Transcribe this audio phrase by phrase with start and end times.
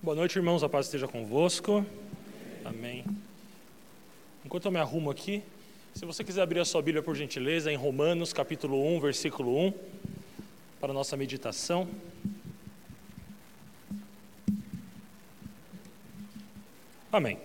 [0.00, 0.62] Boa noite, irmãos.
[0.62, 1.84] A paz esteja convosco.
[2.64, 3.04] Amém.
[4.44, 5.42] Enquanto eu me arrumo aqui,
[5.92, 9.72] se você quiser abrir a sua Bíblia, por gentileza, em Romanos, capítulo 1, versículo 1,
[10.80, 11.88] para a nossa meditação.
[17.10, 17.36] Amém.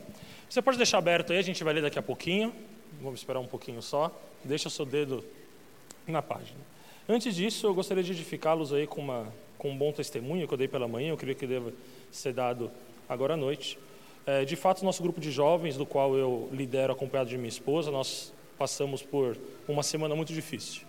[0.48, 2.54] Você pode deixar aberto aí, a gente vai ler daqui a pouquinho.
[3.02, 4.16] Vamos esperar um pouquinho só.
[4.44, 5.26] Deixa o seu dedo
[6.06, 6.60] na página.
[7.10, 9.34] Antes disso, eu gostaria de edificá-los aí com, uma,
[9.64, 11.72] com um bom testemunho que eu dei pela manhã, eu creio que deva
[12.12, 12.70] ser dado
[13.08, 13.80] agora à noite.
[14.26, 17.90] É, de fato, nosso grupo de jovens, do qual eu lidero acompanhado de minha esposa,
[17.90, 20.82] nós passamos por uma semana muito difícil,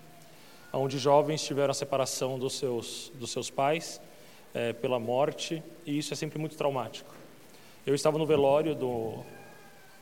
[0.72, 4.00] onde jovens tiveram a separação dos seus, dos seus pais
[4.52, 7.14] é, pela morte, e isso é sempre muito traumático.
[7.86, 9.24] Eu estava no velório do,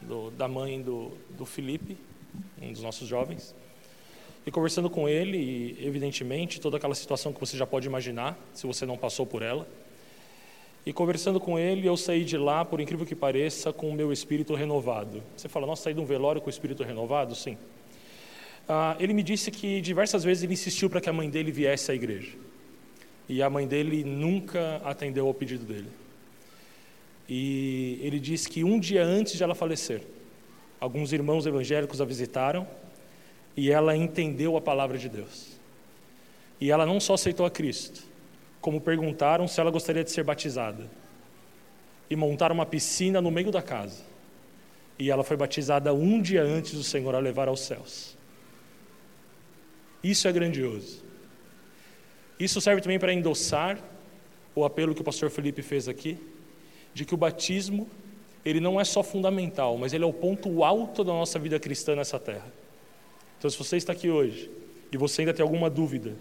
[0.00, 1.98] do, da mãe do, do Felipe,
[2.60, 3.54] um dos nossos jovens,
[4.46, 8.66] e conversando com ele, e evidentemente toda aquela situação que você já pode imaginar, se
[8.66, 9.68] você não passou por ela.
[10.84, 14.12] E conversando com ele, eu saí de lá, por incrível que pareça, com o meu
[14.12, 15.22] espírito renovado.
[15.36, 17.36] Você fala, nossa, saí de um velório com o espírito renovado?
[17.36, 17.56] Sim.
[18.68, 21.92] Ah, ele me disse que diversas vezes ele insistiu para que a mãe dele viesse
[21.92, 22.32] à igreja.
[23.28, 25.88] E a mãe dele nunca atendeu ao pedido dele.
[27.28, 30.02] E ele disse que um dia antes de ela falecer,
[30.80, 32.66] alguns irmãos evangélicos a visitaram
[33.56, 35.52] e ela entendeu a palavra de Deus.
[36.60, 38.02] E ela não só aceitou a Cristo,
[38.60, 40.88] como perguntaram se ela gostaria de ser batizada.
[42.08, 44.02] E montaram uma piscina no meio da casa.
[44.98, 48.16] E ela foi batizada um dia antes do Senhor a levar aos céus.
[50.02, 51.02] Isso é grandioso.
[52.38, 53.78] Isso serve também para endossar
[54.54, 56.18] o apelo que o pastor Felipe fez aqui
[56.92, 57.88] de que o batismo,
[58.44, 61.96] ele não é só fundamental, mas ele é o ponto alto da nossa vida cristã
[61.96, 62.61] nessa terra.
[63.42, 64.48] Então, se você está aqui hoje
[64.92, 66.14] e você ainda tem alguma dúvida,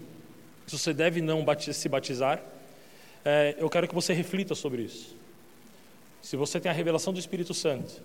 [0.66, 2.42] se você deve não se batizar,
[3.24, 5.14] é, eu quero que você reflita sobre isso.
[6.20, 8.02] Se você tem a revelação do Espírito Santo,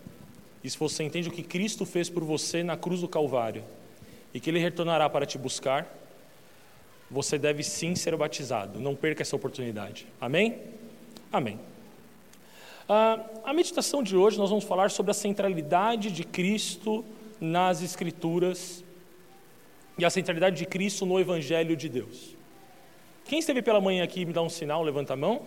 [0.64, 3.64] e se você entende o que Cristo fez por você na cruz do Calvário,
[4.36, 5.92] e que Ele retornará para te buscar,
[7.10, 8.80] você deve sim ser batizado.
[8.80, 10.06] Não perca essa oportunidade.
[10.22, 10.62] Amém?
[11.32, 11.60] Amém.
[12.88, 17.04] Ah, a meditação de hoje nós vamos falar sobre a centralidade de Cristo
[17.42, 18.86] nas Escrituras
[19.98, 22.36] e a centralidade de Cristo no Evangelho de Deus.
[23.26, 25.42] Quem esteve pela manhã aqui me dá um sinal, levanta a mão.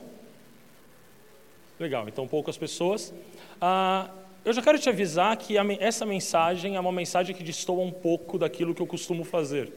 [1.78, 3.14] Legal, então poucas pessoas.
[3.60, 4.10] Ah,
[4.44, 8.38] eu já quero te avisar que essa mensagem é uma mensagem que destoa um pouco
[8.38, 9.72] daquilo que eu costumo fazer.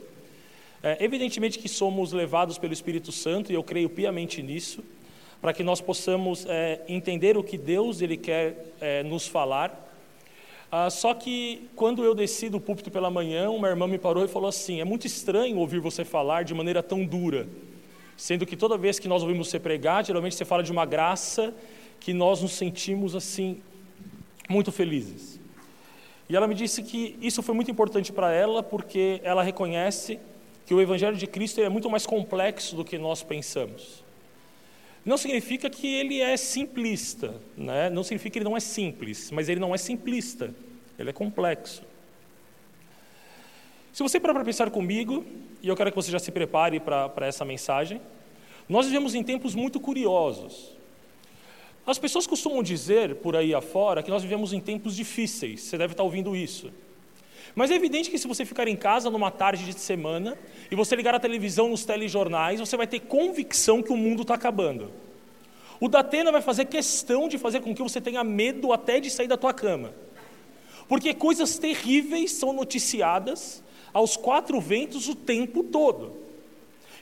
[0.81, 4.84] É, evidentemente que somos levados pelo Espírito Santo e eu creio piamente nisso
[5.41, 9.83] para que nós possamos é, entender o que Deus ele quer é, nos falar.
[10.75, 14.28] Ah, só que quando eu desci do púlpito pela manhã, uma irmã me parou e
[14.28, 17.47] falou assim: é muito estranho ouvir você falar de maneira tão dura,
[18.17, 21.53] sendo que toda vez que nós ouvimos você pregar, geralmente você fala de uma graça
[22.00, 23.61] que nós nos sentimos assim
[24.50, 25.39] muito felizes.
[26.28, 30.19] E ela me disse que isso foi muito importante para ela porque ela reconhece
[30.66, 34.03] que o Evangelho de Cristo é muito mais complexo do que nós pensamos.
[35.06, 37.90] Não significa que ele é simplista, né?
[37.90, 40.53] não significa que ele não é simples, mas ele não é simplista,
[40.97, 41.84] ele é complexo.
[43.91, 45.25] Se você parar para pensar comigo,
[45.62, 48.02] e eu quero que você já se prepare para, para essa mensagem,
[48.68, 50.72] nós vivemos em tempos muito curiosos.
[51.85, 55.94] As pessoas costumam dizer por aí afora que nós vivemos em tempos difíceis, você deve
[55.94, 56.72] estar ouvindo isso.
[57.56, 60.38] Mas é evidente que se você ficar em casa numa tarde de semana
[60.72, 64.34] e você ligar a televisão nos telejornais, você vai ter convicção que o mundo está
[64.34, 64.91] acabando.
[65.80, 69.28] O Datena vai fazer questão de fazer com que você tenha medo até de sair
[69.28, 69.94] da tua cama.
[70.88, 76.24] Porque coisas terríveis são noticiadas aos quatro ventos o tempo todo.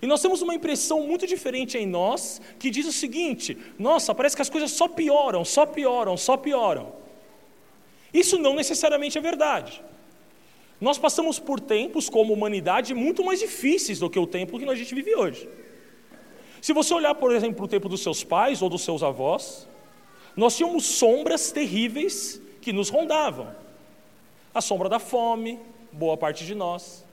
[0.02, 4.36] E nós temos uma impressão muito diferente em nós que diz o seguinte: nossa, parece
[4.36, 6.92] que as coisas só pioram, só pioram, só pioram.
[8.14, 9.82] Isso não necessariamente é verdade.
[10.82, 14.74] Nós passamos por tempos como humanidade muito mais difíceis do que o tempo que a
[14.74, 15.48] gente vive hoje.
[16.60, 19.68] Se você olhar, por exemplo, o tempo dos seus pais ou dos seus avós,
[20.36, 23.56] nós tínhamos sombras terríveis que nos rondavam.
[24.56, 25.60] A sombra da fome,
[25.92, 27.06] boa parte de nós.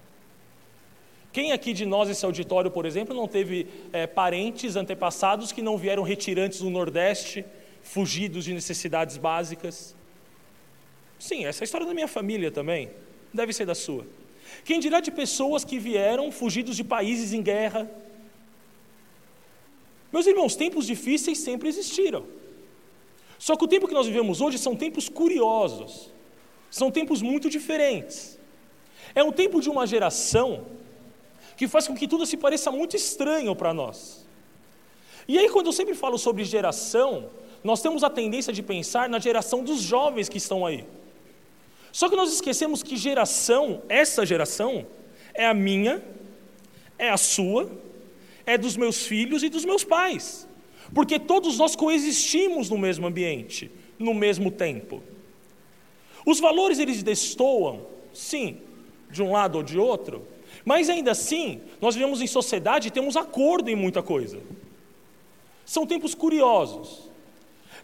[1.30, 5.76] Quem aqui de nós, esse auditório, por exemplo, não teve é, parentes antepassados que não
[5.76, 7.44] vieram retirantes do Nordeste,
[7.82, 9.94] fugidos de necessidades básicas?
[11.18, 12.90] Sim, essa é a história da minha família também
[13.32, 14.06] deve ser da sua.
[14.64, 17.90] Quem dirá de pessoas que vieram fugidos de países em guerra?
[20.12, 22.24] Meus irmãos, tempos difíceis sempre existiram.
[23.38, 26.10] Só que o tempo que nós vivemos hoje são tempos curiosos,
[26.70, 28.38] são tempos muito diferentes.
[29.14, 30.66] É um tempo de uma geração
[31.56, 34.26] que faz com que tudo se pareça muito estranho para nós.
[35.26, 37.30] E aí, quando eu sempre falo sobre geração,
[37.62, 40.86] nós temos a tendência de pensar na geração dos jovens que estão aí.
[41.92, 44.86] Só que nós esquecemos que geração, essa geração,
[45.34, 46.02] é a minha,
[46.98, 47.70] é a sua,
[48.44, 50.48] é dos meus filhos e dos meus pais.
[50.94, 55.02] Porque todos nós coexistimos no mesmo ambiente, no mesmo tempo.
[56.24, 58.60] Os valores eles destoam, sim,
[59.10, 60.26] de um lado ou de outro,
[60.64, 64.38] mas ainda assim, nós vivemos em sociedade e temos acordo em muita coisa.
[65.64, 67.08] São tempos curiosos.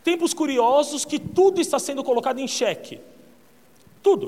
[0.02, 3.00] Tempos curiosos que tudo está sendo colocado em xeque.
[4.04, 4.26] Tudo.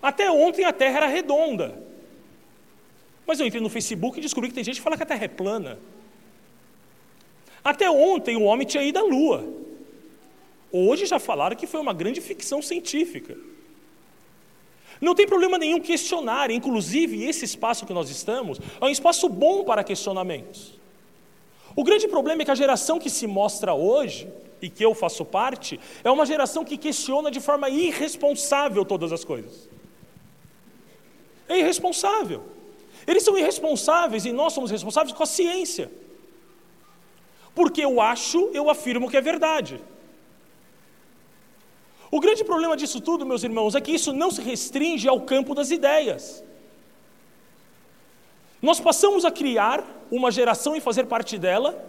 [0.00, 1.80] Até ontem a Terra era redonda.
[3.26, 5.26] Mas eu entrei no Facebook e descobri que tem gente que fala que a Terra
[5.26, 5.78] é plana.
[7.62, 9.44] Até ontem o homem tinha ido à Lua.
[10.72, 13.36] Hoje já falaram que foi uma grande ficção científica.
[15.00, 19.64] Não tem problema nenhum questionar, inclusive esse espaço que nós estamos é um espaço bom
[19.64, 20.74] para questionamentos.
[21.76, 24.26] O grande problema é que a geração que se mostra hoje,
[24.60, 29.24] e que eu faço parte, é uma geração que questiona de forma irresponsável todas as
[29.24, 29.68] coisas.
[31.48, 32.42] É irresponsável.
[33.06, 35.90] Eles são irresponsáveis e nós somos responsáveis com a ciência.
[37.54, 39.80] Porque eu acho, eu afirmo que é verdade.
[42.10, 45.54] O grande problema disso tudo, meus irmãos, é que isso não se restringe ao campo
[45.54, 46.44] das ideias.
[48.60, 51.84] Nós passamos a criar uma geração e fazer parte dela,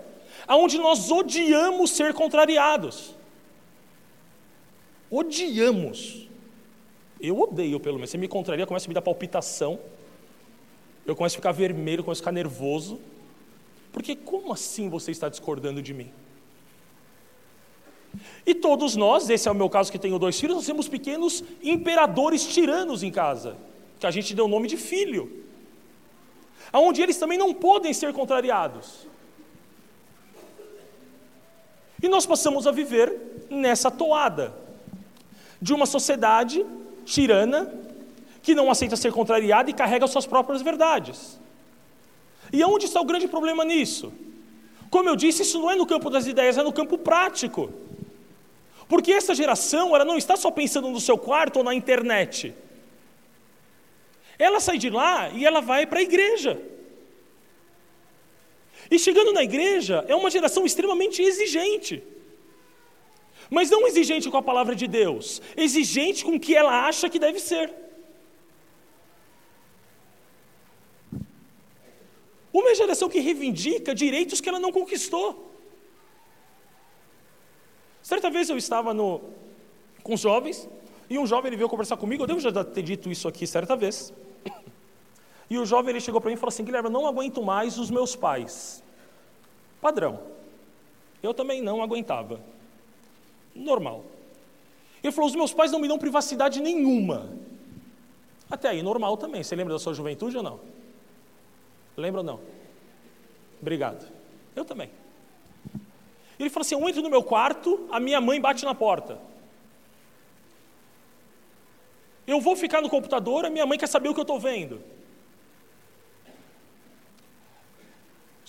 [0.50, 3.16] aonde nós odiamos ser contrariados.
[5.12, 6.28] Odiamos.
[7.22, 8.10] Eu odeio, pelo menos.
[8.10, 9.80] Você me contraria, começa a me dar palpitação.
[11.06, 13.00] Eu começo a ficar vermelho, começo a ficar nervoso.
[13.94, 16.12] Porque como assim você está discordando de mim?
[18.44, 21.44] E todos nós, esse é o meu caso que tenho dois filhos, nós temos pequenos
[21.62, 23.56] imperadores tiranos em casa,
[24.00, 25.46] que a gente deu o nome de filho,
[26.74, 29.08] aonde eles também não podem ser contrariados.
[32.02, 34.54] E nós passamos a viver nessa toada
[35.62, 36.66] de uma sociedade
[37.06, 37.72] tirana
[38.42, 41.40] que não aceita ser contrariada e carrega suas próprias verdades.
[42.52, 44.12] E aonde está o grande problema nisso?
[44.90, 47.72] Como eu disse, isso não é no campo das ideias, é no campo prático.
[48.88, 52.56] Porque essa geração, ela não está só pensando no seu quarto ou na internet.
[54.40, 56.60] Ela sai de lá e ela vai para a igreja.
[58.92, 62.04] E chegando na igreja, é uma geração extremamente exigente.
[63.50, 67.20] Mas não exigente com a palavra de Deus, exigente com o que ela acha que
[67.20, 67.74] deve ser.
[72.52, 75.50] Uma geração que reivindica direitos que ela não conquistou.
[78.02, 79.22] Certa vez eu estava no,
[80.02, 80.68] com os jovens,
[81.10, 83.76] e um jovem ele veio conversar comigo, eu devo já ter dito isso aqui certa
[83.76, 84.14] vez.
[85.50, 87.78] E o jovem ele chegou para mim e falou assim: Guilherme, eu não aguento mais
[87.80, 88.84] os meus pais.
[89.82, 90.20] Padrão.
[91.24, 92.40] Eu também não aguentava.
[93.56, 94.04] Normal.
[95.04, 97.32] Ele falou: os meus pais não me dão privacidade nenhuma.
[98.50, 99.44] Até aí, normal também.
[99.44, 100.60] Você lembra da sua juventude ou não?
[101.98, 102.40] Lembra ou não?
[103.62, 104.08] Obrigado.
[104.56, 104.90] Eu também.
[106.40, 109.20] Ele falou assim: Eu entro no meu quarto, a minha mãe bate na porta.
[112.26, 114.80] Eu vou ficar no computador, a minha mãe quer saber o que eu estou vendo.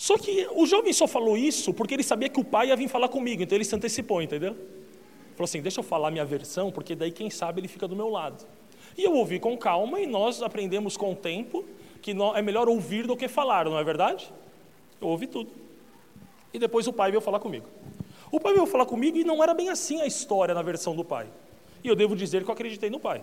[0.01, 2.89] Só que o jovem só falou isso porque ele sabia que o pai ia vir
[2.89, 4.55] falar comigo, então ele se antecipou, entendeu?
[5.35, 8.09] Falou assim: deixa eu falar minha versão, porque daí quem sabe ele fica do meu
[8.09, 8.47] lado.
[8.97, 11.67] E eu ouvi com calma e nós aprendemos com o tempo
[12.01, 14.33] que é melhor ouvir do que falar, não é verdade?
[14.99, 15.51] Eu ouvi tudo.
[16.51, 17.67] E depois o pai veio falar comigo.
[18.33, 21.05] O pai veio falar comigo e não era bem assim a história na versão do
[21.05, 21.27] pai.
[21.85, 23.23] E eu devo dizer que eu acreditei no pai.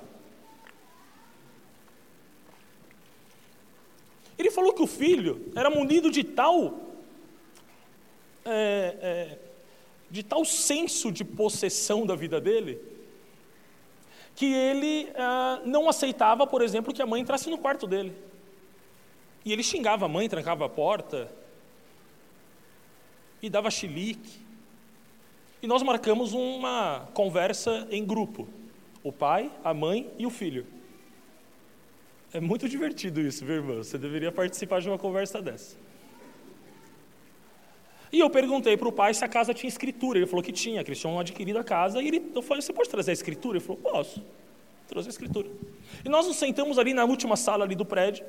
[4.38, 6.80] Ele falou que o filho era munido de tal,
[8.46, 9.40] é, é,
[10.10, 12.80] de tal senso de possessão da vida dele,
[14.36, 18.16] que ele ah, não aceitava, por exemplo, que a mãe entrasse no quarto dele.
[19.44, 21.32] E ele xingava a mãe, trancava a porta,
[23.42, 24.40] e dava chilique.
[25.62, 28.48] E nós marcamos uma conversa em grupo:
[29.04, 30.66] o pai, a mãe e o filho.
[32.34, 33.78] É muito divertido isso, viu, irmão?
[33.78, 35.78] Você deveria participar de uma conversa dessa.
[38.12, 40.20] E eu perguntei para o pai se a casa tinha escritura.
[40.20, 42.02] Ele falou que tinha, que eles tinham adquirido a casa.
[42.02, 43.58] E ele, eu falei: Você pode trazer a escritura?
[43.58, 44.24] Ele falou: Posso.
[44.88, 45.50] Trouxe a escritura.
[46.04, 48.26] E nós nos sentamos ali na última sala ali do prédio.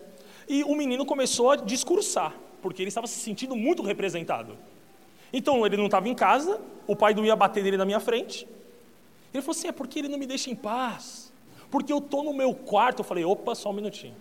[0.49, 4.57] E o menino começou a discursar, porque ele estava se sentindo muito representado.
[5.33, 8.47] Então ele não estava em casa, o pai não ia bater nele na minha frente.
[9.33, 11.28] Ele falou assim: é porque ele não me deixa em paz.
[11.71, 13.01] Porque eu estou no meu quarto.
[13.01, 14.17] Eu falei: opa, só um minutinho.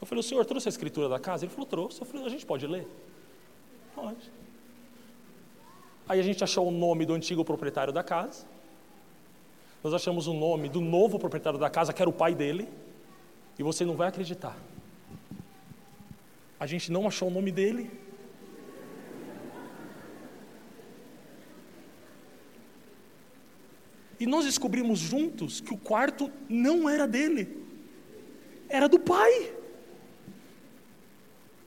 [0.00, 1.44] Eu falei: o senhor trouxe a escritura da casa?
[1.44, 2.00] Ele falou: trouxe.
[2.00, 2.86] Eu falei: a gente pode ler?
[3.94, 4.30] Pode.
[6.08, 8.44] Aí a gente achou o nome do antigo proprietário da casa.
[9.82, 12.68] Nós achamos o nome do novo proprietário da casa, que era o pai dele.
[13.58, 14.56] E você não vai acreditar.
[16.58, 17.90] A gente não achou o nome dele.
[24.22, 27.60] E nós descobrimos juntos que o quarto não era dele,
[28.68, 29.52] era do pai.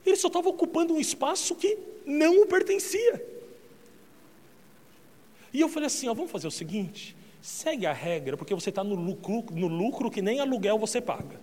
[0.06, 3.16] Ele só estava ocupando um espaço que não o pertencia.
[5.52, 8.86] E eu falei assim: ó, vamos fazer o seguinte: segue a regra, porque você está
[8.86, 11.42] no lucro, no lucro que nem aluguel você paga.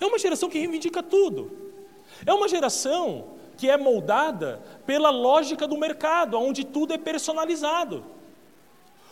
[0.00, 1.74] É uma geração que reivindica tudo.
[2.24, 8.04] É uma geração que é moldada pela lógica do mercado, onde tudo é personalizado.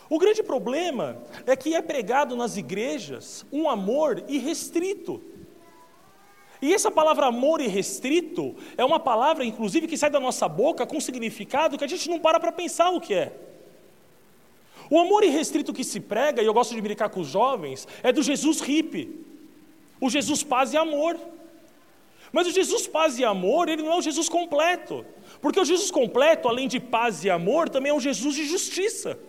[0.09, 5.21] O grande problema é que é pregado nas igrejas um amor irrestrito.
[6.61, 10.99] E essa palavra amor irrestrito é uma palavra, inclusive, que sai da nossa boca com
[10.99, 13.33] significado que a gente não para para pensar o que é.
[14.89, 18.11] O amor irrestrito que se prega, e eu gosto de brincar com os jovens, é
[18.11, 19.25] do Jesus hippie,
[19.99, 21.17] o Jesus paz e amor.
[22.33, 25.05] Mas o Jesus paz e amor, ele não é o Jesus completo.
[25.39, 29.19] Porque o Jesus completo, além de paz e amor, também é um Jesus de justiça.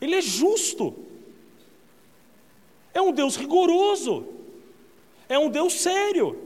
[0.00, 0.96] Ele é justo.
[2.92, 4.26] É um Deus rigoroso.
[5.28, 6.36] É um Deus sério.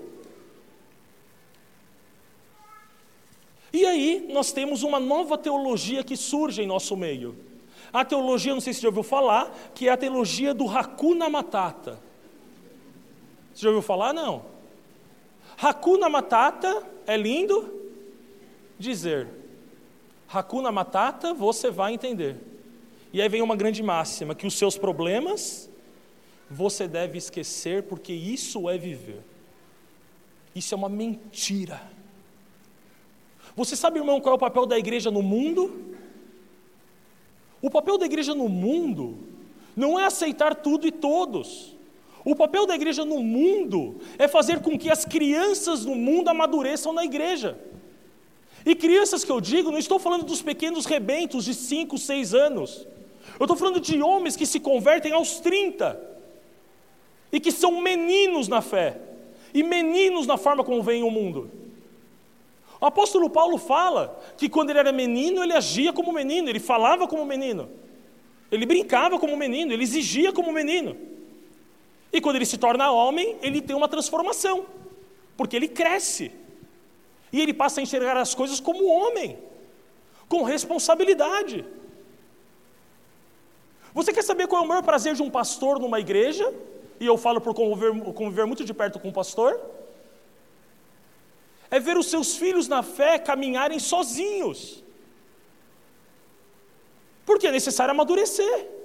[3.72, 7.34] E aí nós temos uma nova teologia que surge em nosso meio.
[7.90, 11.30] A teologia, não sei se você já ouviu falar, que é a teologia do Hakuna
[11.30, 11.98] Matata.
[13.54, 14.12] Você já ouviu falar?
[14.12, 14.57] Não.
[15.60, 17.74] Hakuna Matata é lindo
[18.78, 19.28] dizer.
[20.32, 22.36] Hakuna Matata você vai entender.
[23.12, 25.68] E aí vem uma grande máxima: que os seus problemas
[26.48, 29.20] você deve esquecer, porque isso é viver.
[30.54, 31.82] Isso é uma mentira.
[33.56, 35.96] Você sabe, irmão, qual é o papel da igreja no mundo?
[37.60, 39.18] O papel da igreja no mundo
[39.76, 41.76] não é aceitar tudo e todos.
[42.28, 46.92] O papel da igreja no mundo é fazer com que as crianças no mundo amadureçam
[46.92, 47.58] na igreja.
[48.66, 52.86] E crianças que eu digo, não estou falando dos pequenos rebentos de 5, 6 anos.
[53.40, 55.98] Eu estou falando de homens que se convertem aos 30
[57.32, 58.98] e que são meninos na fé
[59.54, 61.50] e meninos na forma como veem o mundo.
[62.78, 67.08] O apóstolo Paulo fala que quando ele era menino, ele agia como menino, ele falava
[67.08, 67.70] como menino,
[68.52, 71.17] ele brincava como menino, ele exigia como menino.
[72.12, 74.66] E quando ele se torna homem, ele tem uma transformação,
[75.36, 76.32] porque ele cresce.
[77.32, 79.38] E ele passa a enxergar as coisas como homem,
[80.28, 81.64] com responsabilidade.
[83.92, 86.54] Você quer saber qual é o maior prazer de um pastor numa igreja?
[87.00, 89.60] E eu falo por conviver, conviver muito de perto com um pastor.
[91.70, 94.82] É ver os seus filhos na fé caminharem sozinhos.
[97.26, 98.77] Porque é necessário amadurecer.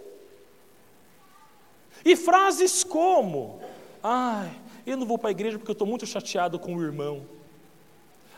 [2.06, 3.62] E frases como:
[4.02, 4.52] Ai,
[4.86, 7.26] eu não vou para a igreja porque eu estou muito chateado com o irmão.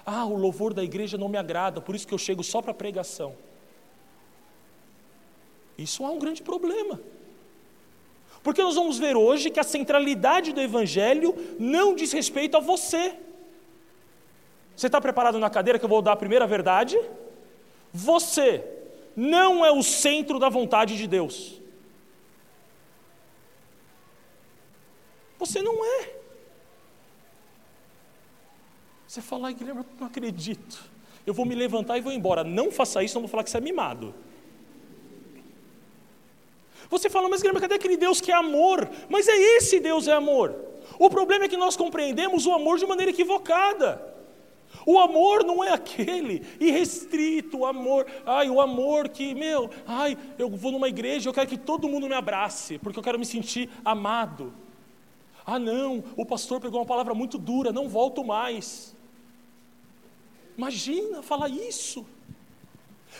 [0.05, 2.71] Ah, o louvor da igreja não me agrada, por isso que eu chego só para
[2.71, 3.35] a pregação.
[5.77, 7.01] Isso é um grande problema.
[8.43, 13.15] Porque nós vamos ver hoje que a centralidade do Evangelho não diz respeito a você.
[14.75, 16.99] Você está preparado na cadeira que eu vou dar a primeira verdade?
[17.91, 18.63] Você
[19.15, 21.59] não é o centro da vontade de Deus.
[25.39, 26.13] Você não é.
[29.07, 30.83] Você fala, Guilherme, eu não acredito.
[31.25, 32.43] Eu vou me levantar e vou embora.
[32.43, 34.13] Não faça isso, não vou falar que você é mimado.
[36.89, 38.89] Você fala, mas Guilherme, cadê aquele Deus que é amor?
[39.09, 40.55] Mas é esse Deus é amor.
[40.99, 44.13] O problema é que nós compreendemos o amor de maneira equivocada.
[44.85, 50.49] O amor não é aquele irrestrito, o amor, ai, o amor que, meu, ai, eu
[50.49, 53.69] vou numa igreja, eu quero que todo mundo me abrace, porque eu quero me sentir
[53.83, 54.53] amado.
[55.45, 58.95] Ah, não, o pastor pegou uma palavra muito dura, não volto mais.
[60.57, 62.05] Imagina falar isso.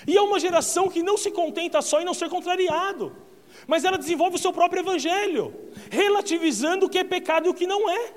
[0.08, 3.15] E é uma geração que não se contenta só em não ser contrariado,
[3.67, 5.53] mas ela desenvolve o seu próprio evangelho,
[5.91, 8.13] relativizando o que é pecado e o que não é.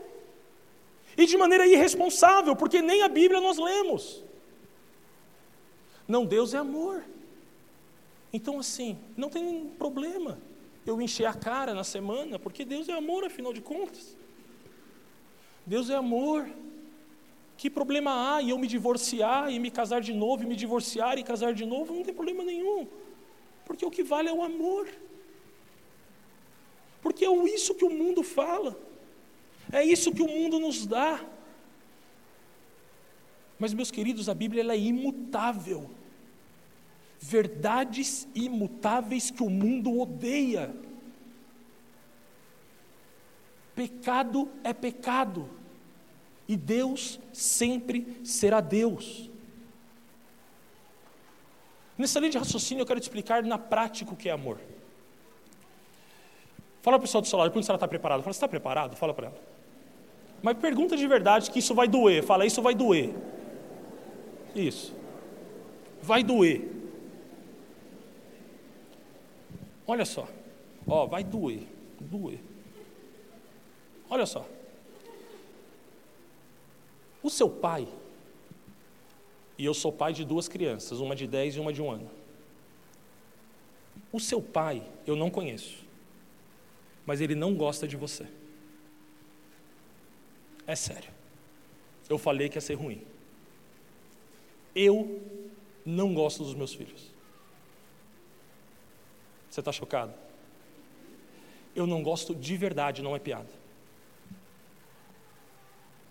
[1.16, 4.24] E de maneira irresponsável, porque nem a Bíblia nós lemos.
[6.06, 7.04] Não, Deus é amor.
[8.32, 10.38] Então, assim, não tem problema
[10.90, 14.16] eu encher a cara na semana, porque Deus é amor, afinal de contas.
[15.66, 16.48] Deus é amor.
[17.56, 21.18] Que problema há em eu me divorciar e me casar de novo, e me divorciar
[21.18, 21.92] e casar de novo?
[21.92, 22.86] Não tem problema nenhum.
[23.64, 24.88] Porque o que vale é o amor.
[27.02, 28.78] Porque é isso que o mundo fala.
[29.72, 31.24] É isso que o mundo nos dá.
[33.58, 35.90] Mas, meus queridos, a Bíblia ela é imutável.
[37.20, 40.74] Verdades imutáveis que o mundo odeia.
[43.74, 45.48] Pecado é pecado.
[46.46, 49.28] E Deus sempre será Deus.
[51.96, 54.58] Nessa linha de raciocínio, eu quero te explicar na prática o que é amor.
[56.80, 58.22] Fala para o pessoal do celular, pergunta se ela está preparada.
[58.22, 58.96] Fala, você está preparado?
[58.96, 59.40] Fala para ela.
[60.40, 62.22] Mas pergunta de verdade que isso vai doer.
[62.22, 63.14] Fala, isso vai doer.
[64.54, 64.94] Isso.
[66.00, 66.77] Vai doer.
[69.88, 70.28] Olha só.
[70.86, 71.66] Ó, vai doer.
[71.98, 72.38] Doer.
[74.10, 74.46] Olha só.
[77.22, 77.88] O seu pai,
[79.56, 82.08] e eu sou pai de duas crianças, uma de 10 e uma de um ano.
[84.12, 85.84] O seu pai eu não conheço,
[87.04, 88.26] mas ele não gosta de você.
[90.66, 91.10] É sério.
[92.08, 93.02] Eu falei que ia ser ruim.
[94.74, 95.20] Eu
[95.84, 97.17] não gosto dos meus filhos.
[99.58, 100.14] Você está chocado?
[101.74, 103.50] Eu não gosto de verdade, não é piada.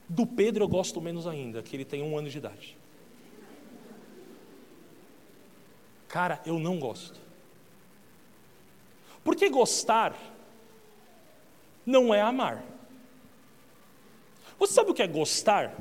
[0.09, 2.77] Do Pedro eu gosto menos ainda, que ele tem um ano de idade.
[6.09, 7.21] Cara, eu não gosto.
[9.23, 10.13] Porque gostar
[11.85, 12.65] não é amar.
[14.59, 15.73] Você sabe o que é gostar?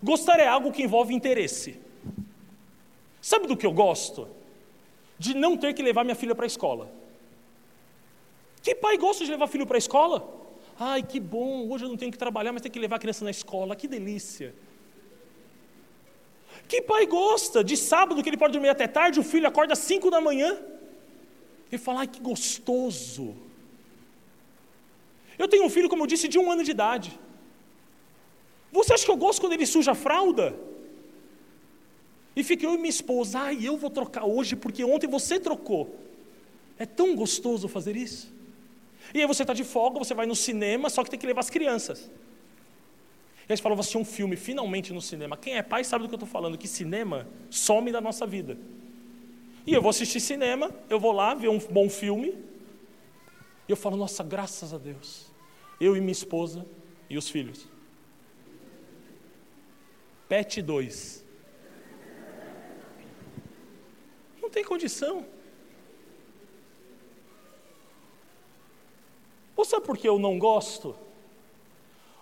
[0.00, 1.80] Gostar é algo que envolve interesse.
[3.20, 4.43] Sabe do que eu gosto?
[5.24, 6.86] De não ter que levar minha filha para a escola.
[8.64, 10.18] Que pai gosta de levar filho para a escola?
[10.90, 13.24] Ai, que bom, hoje eu não tenho que trabalhar, mas tenho que levar a criança
[13.28, 14.48] na escola, que delícia.
[16.70, 19.82] Que pai gosta de sábado que ele pode dormir até tarde, o filho acorda às
[19.90, 20.50] 5 da manhã?
[21.70, 23.26] Ele fala, ai, que gostoso.
[25.42, 27.10] Eu tenho um filho, como eu disse, de um ano de idade.
[28.78, 30.46] Você acha que eu gosto quando ele suja a fralda?
[32.36, 35.94] E fica eu e minha esposa, ai, eu vou trocar hoje porque ontem você trocou.
[36.78, 38.32] É tão gostoso fazer isso.
[39.12, 41.40] E aí você está de folga, você vai no cinema, só que tem que levar
[41.40, 42.10] as crianças.
[43.46, 45.36] E aí você fala, você um filme finalmente no cinema.
[45.36, 48.58] Quem é pai sabe do que eu estou falando, que cinema some da nossa vida.
[49.66, 52.34] E eu vou assistir cinema, eu vou lá ver um bom filme,
[53.68, 55.26] e eu falo, nossa, graças a Deus.
[55.80, 56.66] Eu e minha esposa
[57.08, 57.66] e os filhos.
[60.28, 61.24] Pet 2.
[64.40, 65.26] Não tem condição.
[69.56, 70.96] Ou sabe por que eu não gosto?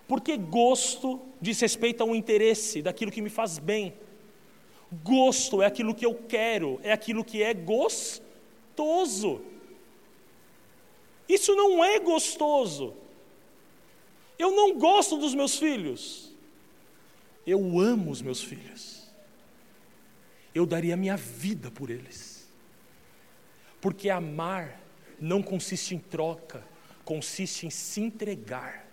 [0.08, 3.94] Porque gosto diz respeito a um interesse daquilo que me faz bem.
[5.04, 9.40] Gosto é aquilo que eu quero, é aquilo que é gostoso.
[11.28, 12.94] Isso não é gostoso.
[14.38, 16.32] Eu não gosto dos meus filhos.
[17.46, 19.01] Eu amo os meus filhos.
[20.54, 22.48] Eu daria minha vida por eles.
[23.80, 24.80] Porque amar
[25.20, 26.64] não consiste em troca,
[27.04, 28.86] consiste em se entregar.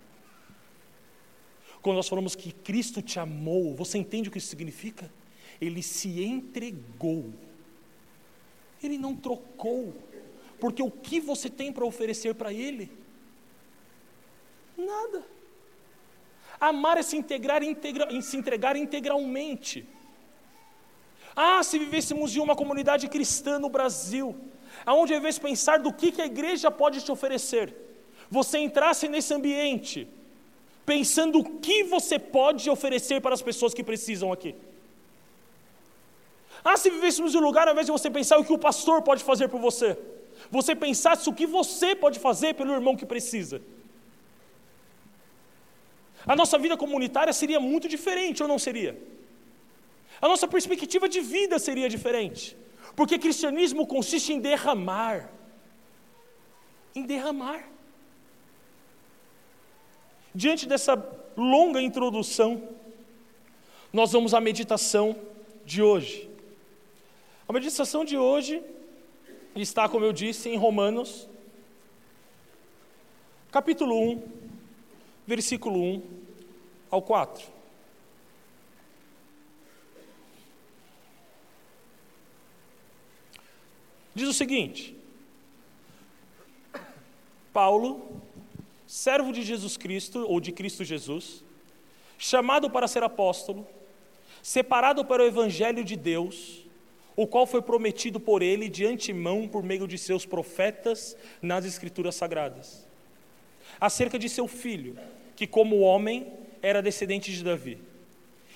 [1.82, 5.12] Quando nós falamos que Cristo te amou, você entende o que isso significa?
[5.60, 7.34] Ele se entregou.
[8.82, 9.94] Ele não trocou.
[10.60, 12.92] Porque o que você tem para oferecer para Ele?
[14.78, 15.26] Nada.
[16.60, 19.88] Amar é se, integrar, integra, se entregar integralmente.
[21.42, 24.36] Ah, se vivêssemos em uma comunidade cristã no Brasil,
[24.86, 27.74] aonde ao invés pensar do que, que a igreja pode te oferecer,
[28.30, 30.06] você entrasse nesse ambiente,
[30.86, 34.54] pensando o que você pode oferecer para as pessoas que precisam aqui.
[36.62, 39.02] Ah, se vivêssemos em um lugar, ao invés de você pensar o que o pastor
[39.02, 39.98] pode fazer por você,
[40.52, 43.62] você pensasse o que você pode fazer pelo irmão que precisa.
[46.28, 48.94] A nossa vida comunitária seria muito diferente, ou não seria?
[50.22, 52.58] A nossa perspectiva de vida seria diferente.
[52.96, 55.32] Porque cristianismo consiste em derramar.
[56.94, 57.68] Em derramar.
[60.34, 60.94] Diante dessa
[61.36, 62.70] longa introdução,
[63.92, 65.16] nós vamos à meditação
[65.66, 66.30] de hoje.
[67.48, 68.62] A meditação de hoje
[69.56, 71.28] está, como eu disse, em Romanos,
[73.52, 74.24] capítulo 1,
[75.26, 76.04] versículo 1
[76.92, 77.59] ao 4.
[84.20, 84.94] Diz o seguinte:
[87.54, 88.22] Paulo,
[88.86, 91.42] servo de Jesus Cristo, ou de Cristo Jesus,
[92.18, 93.66] chamado para ser apóstolo,
[94.44, 96.66] separado para o evangelho de Deus,
[97.16, 102.16] o qual foi prometido por ele de antemão por meio de seus profetas nas Escrituras
[102.16, 102.86] Sagradas,
[103.80, 105.00] acerca de seu filho,
[105.34, 106.28] que como homem
[106.62, 107.78] era descendente de Davi,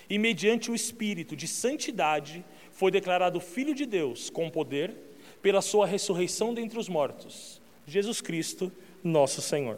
[0.09, 5.12] e mediante o Espírito de santidade foi declarado Filho de Deus com poder
[5.43, 8.71] pela sua ressurreição dentre os mortos, Jesus Cristo,
[9.03, 9.77] nosso Senhor.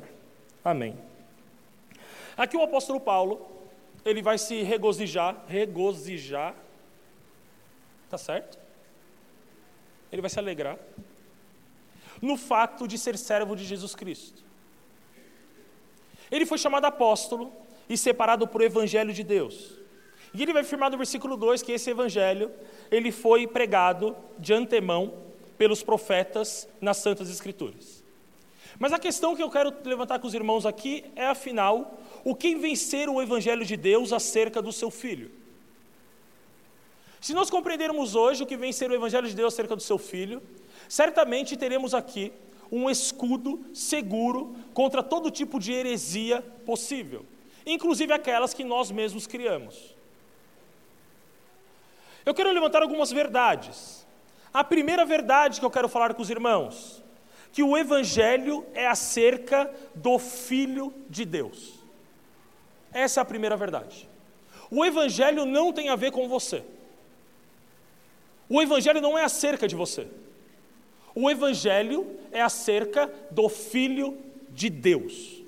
[0.64, 0.96] Amém.
[2.38, 3.46] Aqui o apóstolo Paulo,
[4.06, 6.56] ele vai se regozijar, regozijar,
[8.08, 8.60] tá certo?
[10.12, 10.78] Ele vai se alegrar
[12.22, 14.44] no fato de ser servo de Jesus Cristo.
[16.32, 17.52] Ele foi chamado apóstolo
[17.90, 19.80] e separado por evangelho de Deus.
[20.32, 22.52] E ele vai afirmar no versículo 2 que esse evangelho,
[22.92, 25.25] ele foi pregado de antemão
[25.58, 28.04] pelos profetas nas santas escrituras.
[28.78, 32.56] Mas a questão que eu quero levantar com os irmãos aqui é afinal, o que
[32.56, 35.32] vencer o evangelho de Deus acerca do seu filho?
[37.22, 40.42] Se nós compreendermos hoje o que vencer o evangelho de Deus acerca do seu filho,
[40.88, 42.32] certamente teremos aqui
[42.72, 47.26] um escudo seguro contra todo tipo de heresia possível,
[47.66, 49.96] inclusive aquelas que nós mesmos criamos.
[52.26, 54.05] Eu quero levantar algumas verdades.
[54.56, 57.04] A primeira verdade que eu quero falar com os irmãos,
[57.52, 61.74] que o evangelho é acerca do filho de Deus.
[62.94, 64.08] Essa é a primeira verdade.
[64.72, 66.64] O evangelho não tem a ver com você.
[68.48, 70.08] O evangelho não é acerca de você.
[71.16, 74.18] O Evangelho é acerca do Filho
[74.50, 75.42] de Deus.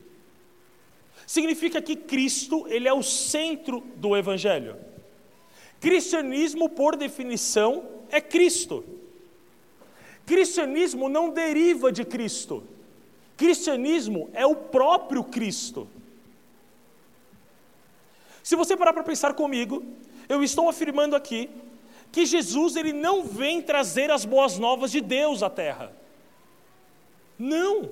[1.26, 4.78] Significa que Cristo, ele é o centro do Evangelho.
[5.82, 8.97] Cristianismo, por definição, é Cristo.
[10.28, 12.62] Cristianismo não deriva de Cristo.
[13.38, 15.88] Cristianismo é o próprio Cristo.
[18.44, 19.86] Se você parar para pensar comigo,
[20.28, 21.50] eu estou afirmando aqui
[22.12, 25.96] que Jesus ele não vem trazer as boas novas de Deus à terra.
[27.40, 27.90] Não.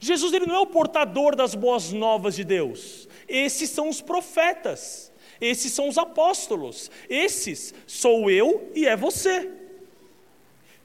[0.00, 3.08] Jesus ele não é o portador das boas novas de Deus.
[3.28, 5.12] Esses são os profetas.
[5.40, 6.90] Esses são os apóstolos.
[7.08, 9.61] Esses sou eu e é você.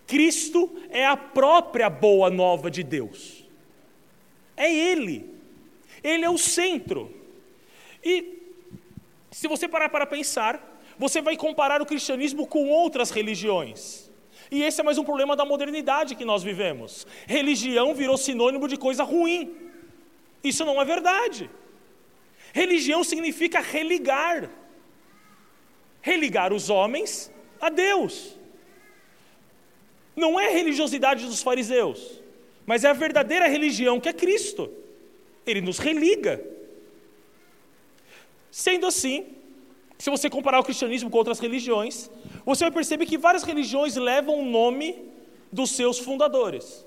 [0.07, 3.45] Cristo é a própria boa nova de Deus.
[4.55, 5.29] É Ele.
[6.03, 7.13] Ele é o centro.
[8.03, 8.39] E
[9.31, 14.09] se você parar para pensar, você vai comparar o cristianismo com outras religiões.
[14.49, 17.05] E esse é mais um problema da modernidade que nós vivemos.
[17.27, 19.55] Religião virou sinônimo de coisa ruim.
[20.41, 21.49] Isso não é verdade.
[22.53, 24.49] Religião significa religar
[26.01, 28.36] religar os homens a Deus.
[30.17, 32.19] Não é a religiosidade dos fariseus,
[32.65, 34.67] mas é a verdadeira religião que é Cristo.
[35.45, 36.43] Ele nos religa.
[38.49, 39.27] Sendo assim,
[39.99, 42.09] se você comparar o cristianismo com outras religiões,
[42.43, 45.07] você vai perceber que várias religiões levam o nome
[45.51, 46.83] dos seus fundadores,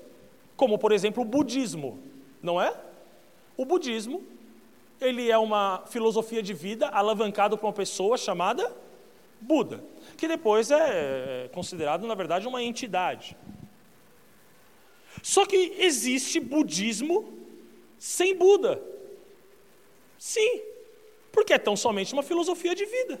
[0.57, 1.99] como por exemplo o budismo,
[2.43, 2.75] não é?
[3.55, 4.21] O budismo,
[4.99, 8.75] ele é uma filosofia de vida alavancada por uma pessoa chamada
[9.39, 9.83] Buda,
[10.21, 13.35] que depois é considerado, na verdade, uma entidade.
[15.23, 17.17] Só que existe budismo
[17.97, 18.79] sem Buda.
[20.19, 20.61] Sim,
[21.31, 23.19] porque é tão somente uma filosofia de vida.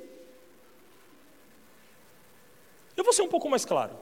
[2.95, 3.97] Eu vou ser um pouco mais claro.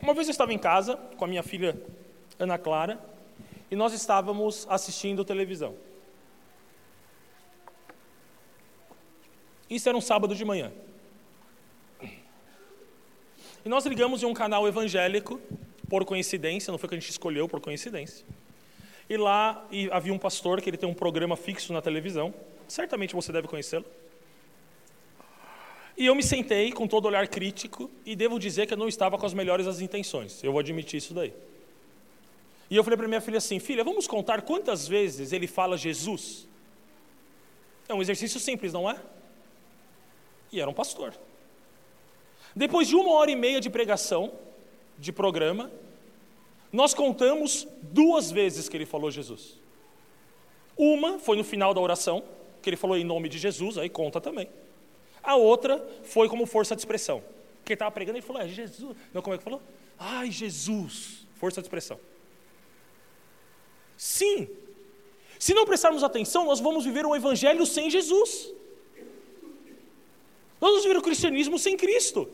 [0.00, 1.78] Uma vez eu estava em casa com a minha filha
[2.38, 2.98] Ana Clara
[3.70, 5.76] e nós estávamos assistindo televisão.
[9.68, 10.72] Isso era um sábado de manhã.
[13.64, 15.40] E nós ligamos em um canal evangélico,
[15.88, 18.24] por coincidência, não foi que a gente escolheu, por coincidência.
[19.08, 22.34] E lá e havia um pastor que ele tem um programa fixo na televisão,
[22.66, 23.86] certamente você deve conhecê-lo.
[25.96, 29.18] E eu me sentei com todo olhar crítico e devo dizer que eu não estava
[29.18, 30.44] com as melhores das intenções.
[30.44, 31.32] Eu vou admitir isso daí.
[32.70, 36.46] E eu falei para minha filha assim: filha, vamos contar quantas vezes ele fala Jesus?
[37.88, 39.00] É um exercício simples, não é?
[40.52, 41.14] E era um pastor.
[42.54, 44.32] Depois de uma hora e meia de pregação,
[44.98, 45.70] de programa,
[46.72, 49.56] nós contamos duas vezes que ele falou Jesus.
[50.76, 52.22] Uma foi no final da oração,
[52.62, 54.48] que ele falou em nome de Jesus, aí conta também.
[55.22, 57.22] A outra foi como força de expressão.
[57.66, 58.96] Ele estava pregando e falou, é Jesus.
[59.12, 59.60] Não, como é que falou?
[59.98, 61.26] Ai, Jesus.
[61.34, 62.00] Força de expressão.
[63.96, 64.48] Sim.
[65.38, 68.52] Se não prestarmos atenção, nós vamos viver um evangelho sem Jesus.
[70.60, 72.28] Nós vamos o cristianismo sem Cristo.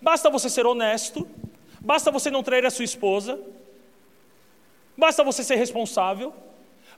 [0.00, 1.26] Basta você ser honesto,
[1.80, 3.40] basta você não trair a sua esposa,
[4.96, 6.34] basta você ser responsável,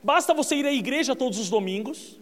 [0.03, 2.19] Basta você ir à igreja todos os domingos.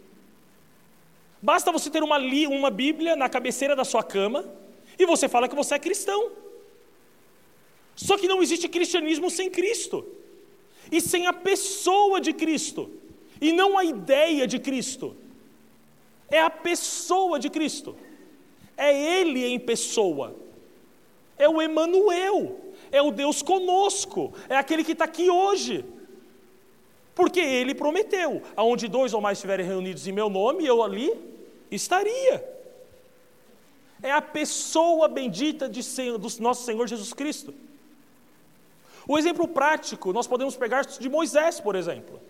[1.43, 4.45] Basta você ter uma, uma Bíblia na cabeceira da sua cama
[4.99, 6.33] e você fala que você é cristão.
[7.95, 10.07] Só que não existe cristianismo sem Cristo
[10.91, 12.91] e sem a pessoa de Cristo
[13.41, 15.17] e não a ideia de Cristo.
[16.31, 17.97] É a pessoa de Cristo.
[18.77, 20.35] É Ele em pessoa.
[21.39, 22.59] É o Emanuel.
[22.91, 24.33] É o Deus conosco.
[24.49, 25.85] É aquele que está aqui hoje.
[27.15, 31.13] Porque Ele prometeu: aonde dois ou mais estiverem reunidos em meu nome, eu ali
[31.71, 32.57] estaria.
[34.03, 35.81] É a pessoa bendita de,
[36.19, 37.55] do nosso Senhor Jesus Cristo.
[39.09, 42.21] O exemplo prático nós podemos pegar de Moisés, por exemplo.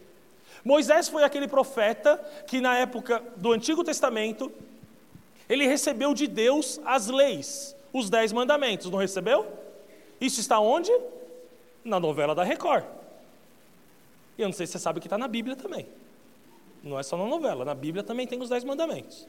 [0.67, 4.53] Moisés foi aquele profeta que, na época do Antigo Testamento,
[5.49, 9.47] ele recebeu de Deus as leis, os dez mandamentos, não recebeu?
[10.21, 10.91] Isso está onde?
[11.85, 12.85] Na novela da Record.
[14.37, 15.87] E eu não sei se você sabe que está na Bíblia também.
[16.83, 19.29] Não é só na novela, na Bíblia também tem os dez mandamentos.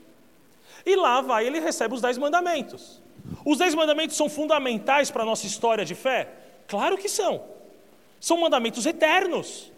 [0.83, 2.99] E lá vai, ele recebe os dez mandamentos.
[3.45, 6.33] Os dez mandamentos são fundamentais para a nossa história de fé?
[6.67, 7.43] Claro que são.
[8.19, 9.71] São mandamentos eternos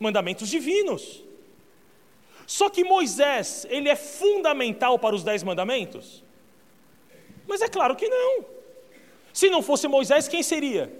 [0.00, 1.22] mandamentos divinos.
[2.46, 6.24] Só que Moisés, ele é fundamental para os dez mandamentos?
[7.46, 8.44] Mas é claro que não.
[9.32, 10.92] Se não fosse Moisés, quem seria?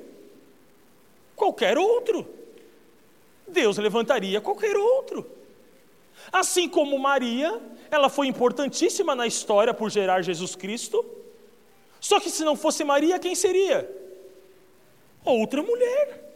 [1.35, 2.25] Qualquer outro.
[3.49, 5.29] Deus levantaria qualquer outro.
[6.31, 7.61] Assim como Maria,
[7.91, 11.05] ela foi importantíssima na história por gerar Jesus Cristo.
[11.99, 13.91] Só que se não fosse Maria, quem seria?
[15.25, 16.30] Outra mulher.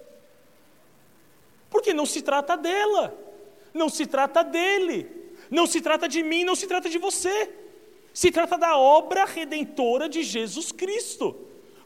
[1.75, 3.13] Porque não se trata dela,
[3.75, 5.11] não se trata dele,
[5.51, 7.51] não se trata de mim, não se trata de você.
[8.13, 11.37] Se trata da obra redentora de Jesus Cristo,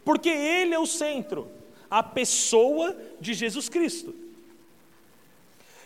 [0.04, 1.50] porque Ele é o centro,
[1.90, 4.14] a pessoa de Jesus Cristo.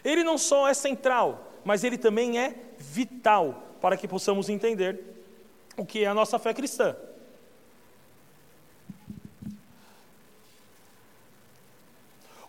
[0.04, 4.98] Ele não só é central, mas ele também é vital para que possamos entender
[5.76, 6.96] o que é a nossa fé cristã.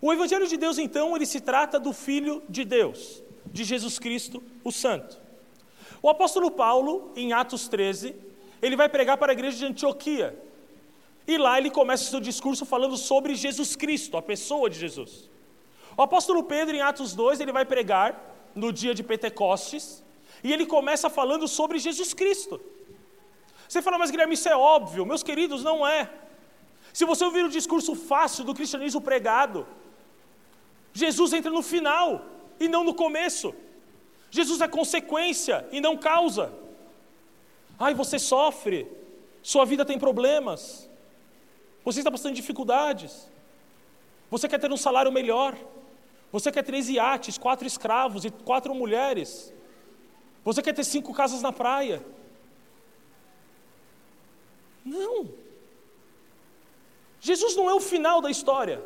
[0.04, 4.42] O Evangelho de Deus, então, ele se trata do Filho de Deus, de Jesus Cristo,
[4.62, 5.18] o Santo.
[6.02, 8.14] O apóstolo Paulo, em Atos 13,
[8.60, 10.38] ele vai pregar para a igreja de Antioquia.
[11.26, 15.30] E lá ele começa o seu discurso falando sobre Jesus Cristo, a pessoa de Jesus.
[15.96, 18.08] O apóstolo Pedro, em Atos 2, ele vai pregar
[18.54, 20.04] no dia de Pentecostes,
[20.42, 22.60] e ele começa falando sobre Jesus Cristo.
[23.66, 25.06] Você fala, mas Guilherme, isso é óbvio.
[25.06, 26.10] Meus queridos, não é.
[26.92, 29.66] Se você ouvir o discurso fácil do cristianismo pregado,
[30.94, 32.24] Jesus entra no final
[32.58, 33.52] e não no começo.
[34.30, 36.52] Jesus é consequência e não causa.
[37.78, 38.90] Ai, você sofre,
[39.42, 40.88] sua vida tem problemas,
[41.84, 43.28] você está passando dificuldades,
[44.30, 45.58] você quer ter um salário melhor,
[46.30, 49.52] você quer três iates, quatro escravos e quatro mulheres,
[50.44, 52.04] você quer ter cinco casas na praia.
[54.84, 55.28] Não.
[57.20, 58.82] Jesus não é o final da história.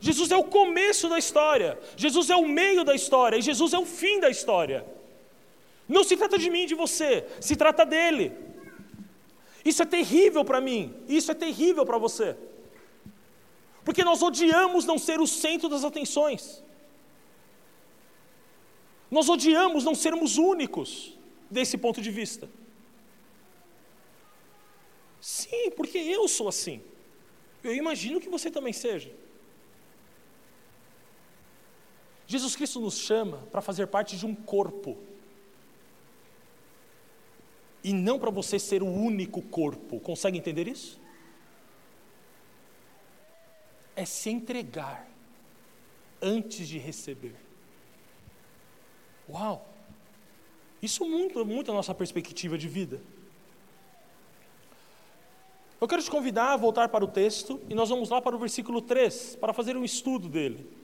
[0.00, 3.78] Jesus é o começo da história, Jesus é o meio da história e Jesus é
[3.78, 4.84] o fim da história.
[5.86, 8.32] Não se trata de mim de você, se trata dele.
[9.62, 12.34] Isso é terrível para mim, isso é terrível para você.
[13.84, 16.62] Porque nós odiamos não ser o centro das atenções.
[19.10, 21.18] Nós odiamos não sermos únicos
[21.50, 22.48] desse ponto de vista.
[25.20, 26.82] Sim, porque eu sou assim.
[27.62, 29.12] Eu imagino que você também seja.
[32.30, 34.96] Jesus Cristo nos chama para fazer parte de um corpo.
[37.82, 39.98] E não para você ser o único corpo.
[39.98, 41.00] Consegue entender isso?
[43.96, 45.08] É se entregar
[46.22, 47.34] antes de receber.
[49.28, 49.68] Uau!
[50.80, 53.02] Isso muito, muito a nossa perspectiva de vida.
[55.80, 58.38] Eu quero te convidar a voltar para o texto e nós vamos lá para o
[58.38, 60.78] versículo 3 para fazer um estudo dele.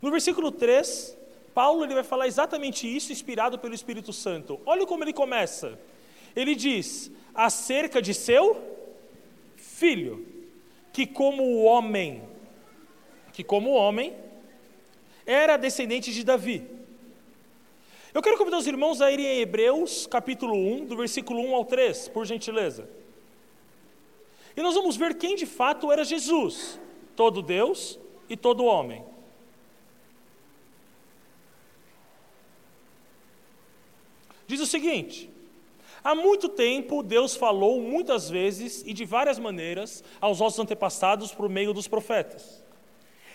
[0.00, 1.16] No versículo 3,
[1.54, 4.60] Paulo ele vai falar exatamente isso, inspirado pelo Espírito Santo.
[4.64, 5.78] Olha como ele começa.
[6.34, 8.56] Ele diz: acerca de seu
[9.56, 10.26] filho,
[10.92, 12.22] que como homem,
[13.32, 14.14] que como homem,
[15.26, 16.66] era descendente de Davi.
[18.12, 21.64] Eu quero convidar os irmãos a irem em Hebreus, capítulo 1, do versículo 1 ao
[21.64, 22.88] 3, por gentileza.
[24.56, 26.80] E nós vamos ver quem de fato era Jesus,
[27.14, 29.04] todo Deus e todo homem.
[34.50, 35.30] Diz o seguinte:
[36.02, 41.48] Há muito tempo Deus falou muitas vezes e de várias maneiras aos nossos antepassados por
[41.48, 42.60] meio dos profetas.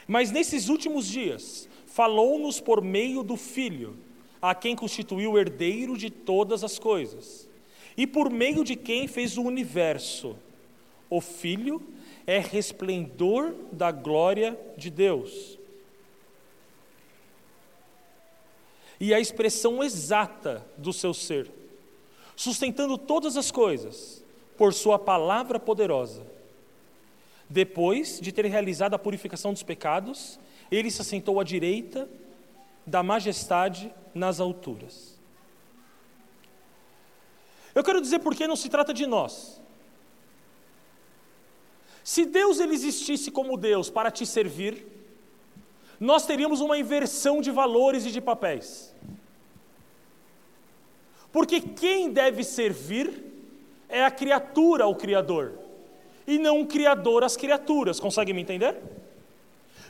[0.06, 3.96] Mas nesses últimos dias, falou-nos por meio do Filho,
[4.42, 7.50] a quem constituiu herdeiro de todas as coisas,
[7.96, 10.36] e por meio de quem fez o universo.
[11.10, 11.82] O Filho
[12.28, 15.58] é resplendor da glória de Deus
[19.06, 21.52] e a expressão exata do seu ser,
[22.36, 24.26] sustentando todas as coisas
[24.58, 26.26] por Sua palavra poderosa.
[27.48, 30.40] Depois de ter realizado a purificação dos pecados,
[30.72, 32.10] ele se assentou à direita
[32.84, 35.20] da majestade nas alturas.
[37.76, 39.62] Eu quero dizer porque não se trata de nós.
[42.04, 44.95] Se Deus ele existisse como Deus para te servir,
[46.00, 48.94] nós teríamos uma inversão de valores e de papéis.
[51.32, 53.24] Porque quem deve servir
[53.90, 55.54] é a criatura ao Criador,
[56.26, 58.00] e não o Criador às criaturas.
[58.00, 58.78] Consegue me entender?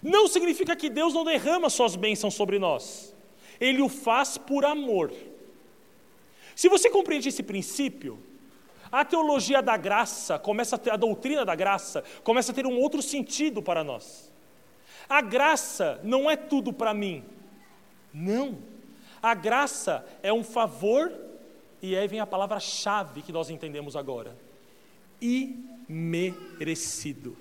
[0.01, 3.15] Não significa que Deus não derrama suas bênçãos sobre nós,
[3.59, 5.11] Ele o faz por amor.
[6.55, 8.19] Se você compreende esse princípio,
[8.91, 12.79] a teologia da graça começa a ter, a doutrina da graça começa a ter um
[12.79, 14.31] outro sentido para nós.
[15.07, 17.23] A graça não é tudo para mim.
[18.13, 18.57] Não.
[19.21, 21.11] A graça é um favor,
[21.81, 24.37] e aí vem a palavra-chave que nós entendemos agora:
[25.89, 27.37] imerecido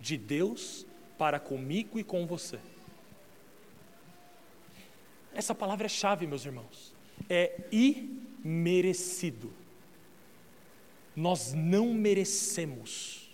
[0.00, 2.58] de Deus para comigo e com você.
[5.34, 6.94] Essa palavra é chave, meus irmãos.
[7.28, 9.52] É imerecido.
[11.14, 13.27] Nós não merecemos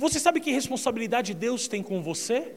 [0.00, 2.54] você sabe que responsabilidade Deus tem com você?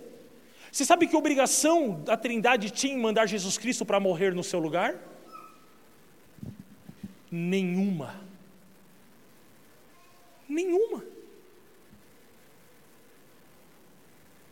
[0.72, 4.60] Você sabe que obrigação a Trindade tinha em mandar Jesus Cristo para morrer no seu
[4.60, 4.98] lugar?
[7.30, 8.22] Nenhuma.
[10.48, 11.04] Nenhuma.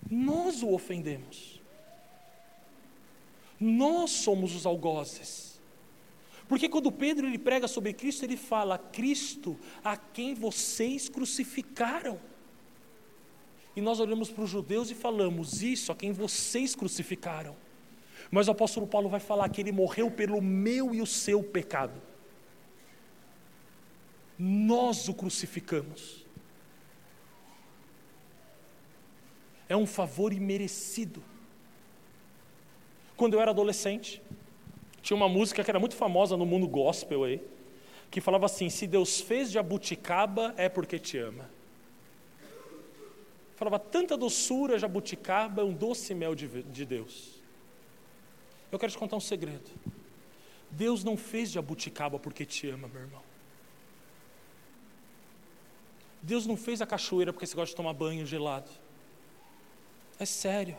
[0.09, 1.61] Nós o ofendemos.
[3.59, 5.61] Nós somos os algozes.
[6.47, 12.19] Porque quando Pedro ele prega sobre Cristo, ele fala: Cristo a quem vocês crucificaram.
[13.75, 17.55] E nós olhamos para os judeus e falamos: Isso a quem vocês crucificaram.
[18.29, 22.01] Mas o apóstolo Paulo vai falar que ele morreu pelo meu e o seu pecado.
[24.37, 26.25] Nós o crucificamos.
[29.67, 31.23] É um favor imerecido.
[33.15, 34.21] Quando eu era adolescente,
[35.01, 37.41] tinha uma música que era muito famosa no mundo gospel aí,
[38.09, 41.49] que falava assim: Se Deus fez de abuticaba, é porque te ama.
[43.61, 47.39] Falava, tanta doçura, jabuticaba é um doce mel de, de Deus.
[48.71, 49.69] Eu quero te contar um segredo.
[50.71, 53.21] Deus não fez jabuticaba porque te ama, meu irmão.
[56.23, 58.71] Deus não fez a cachoeira porque você gosta de tomar banho gelado.
[60.17, 60.75] É sério.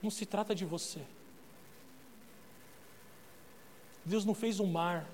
[0.00, 1.00] Não se trata de você.
[4.04, 5.10] Deus não fez o mar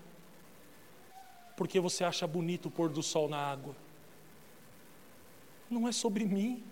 [1.57, 3.88] porque você acha bonito o pôr do sol na água
[5.70, 6.62] não é sobre mim.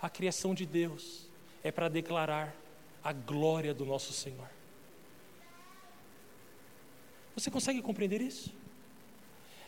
[0.00, 1.28] A criação de Deus
[1.62, 2.54] é para declarar
[3.02, 4.48] a glória do nosso Senhor.
[7.34, 8.52] Você consegue compreender isso?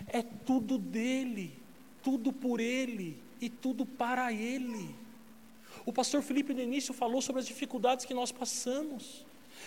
[0.07, 1.61] É tudo dele,
[2.03, 4.95] tudo por ele e tudo para ele.
[5.85, 9.27] O pastor Felipe no início falou sobre as dificuldades que nós passamos.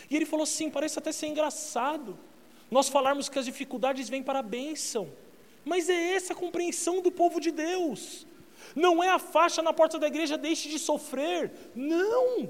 [0.09, 2.17] E ele falou assim: parece até ser engraçado
[2.69, 5.11] nós falarmos que as dificuldades vêm para a bênção.
[5.63, 8.25] Mas é essa a compreensão do povo de Deus.
[8.75, 11.51] Não é a faixa na porta da igreja, deixe de sofrer.
[11.75, 12.49] Não.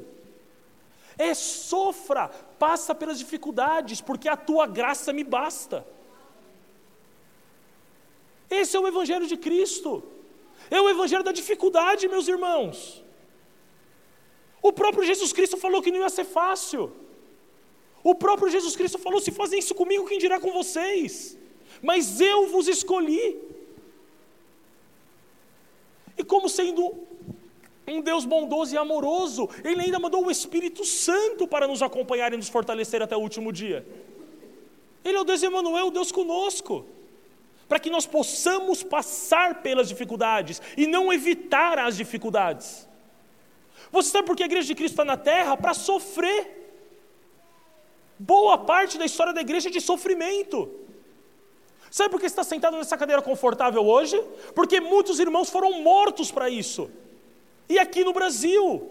[1.17, 5.85] É sofra, passa pelas dificuldades, porque a tua graça me basta.
[8.49, 10.03] Esse é o Evangelho de Cristo.
[10.69, 13.03] É o Evangelho da dificuldade, meus irmãos.
[14.61, 16.91] O próprio Jesus Cristo falou que não ia ser fácil.
[18.03, 21.37] O próprio Jesus Cristo falou: se fazem isso comigo, quem dirá com vocês?
[21.81, 23.39] Mas eu vos escolhi.
[26.17, 26.93] E como sendo
[27.87, 32.37] um Deus bondoso e amoroso, Ele ainda mandou o Espírito Santo para nos acompanhar e
[32.37, 33.85] nos fortalecer até o último dia.
[35.03, 36.85] Ele é o Deus Emmanuel, o Deus conosco,
[37.67, 42.87] para que nós possamos passar pelas dificuldades e não evitar as dificuldades.
[43.91, 45.57] Você sabe por que a igreja de Cristo está na terra?
[45.57, 46.59] Para sofrer.
[48.17, 50.69] Boa parte da história da igreja é de sofrimento.
[51.91, 54.17] Sabe por que você está sentado nessa cadeira confortável hoje?
[54.55, 56.89] Porque muitos irmãos foram mortos para isso.
[57.67, 58.89] E aqui no Brasil.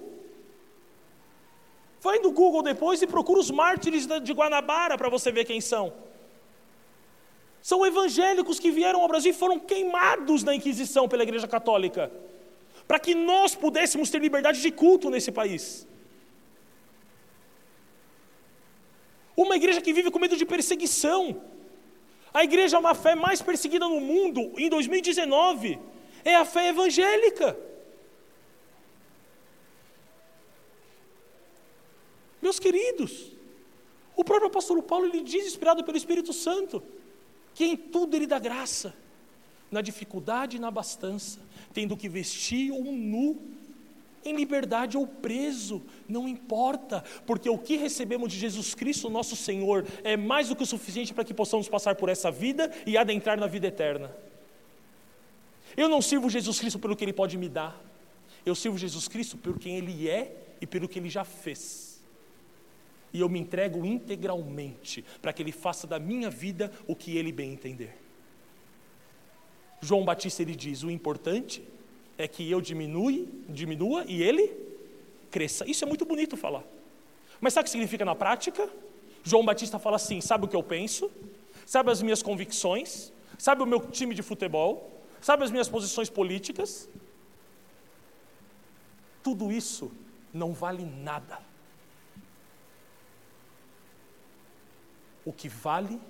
[2.02, 5.94] Vai no Google depois e procura os mártires de Guanabara para você ver quem são.
[7.62, 12.12] São evangélicos que vieram ao Brasil e foram queimados na Inquisição pela Igreja Católica,
[12.86, 15.86] para que nós pudéssemos ter liberdade de culto nesse país.
[19.34, 21.40] Uma igreja que vive com medo de perseguição,
[22.32, 25.78] a igreja é uma fé mais perseguida no mundo em 2019
[26.24, 27.56] é a fé evangélica.
[32.42, 33.32] Meus queridos,
[34.20, 36.82] O próprio apóstolo Paulo ele diz, inspirado pelo Espírito Santo,
[37.54, 38.94] que em tudo ele dá graça,
[39.70, 41.40] na dificuldade e na abastança,
[41.72, 43.40] tendo que vestir um nu,
[44.24, 49.86] em liberdade ou preso, não importa, porque o que recebemos de Jesus Cristo, nosso Senhor,
[50.04, 53.38] é mais do que o suficiente para que possamos passar por essa vida e adentrar
[53.38, 54.14] na vida eterna.
[55.76, 57.80] Eu não sirvo Jesus Cristo pelo que Ele pode me dar,
[58.44, 62.02] eu sirvo Jesus Cristo por quem Ele é e pelo que Ele já fez.
[63.12, 67.32] E eu me entrego integralmente para que Ele faça da minha vida o que Ele
[67.32, 67.96] bem entender.
[69.80, 71.62] João Batista ele diz: o importante
[72.28, 74.54] que eu diminui, diminua e ele
[75.30, 75.68] cresça.
[75.68, 76.64] Isso é muito bonito falar.
[77.40, 78.68] Mas sabe o que significa na prática?
[79.22, 81.10] João Batista fala assim: sabe o que eu penso?
[81.66, 83.12] Sabe as minhas convicções?
[83.38, 85.02] Sabe o meu time de futebol?
[85.20, 86.88] Sabe as minhas posições políticas?
[89.22, 89.92] Tudo isso
[90.32, 91.38] não vale nada.
[95.24, 96.00] O que vale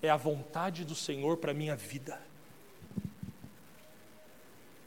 [0.00, 2.20] é a vontade do Senhor para a minha vida.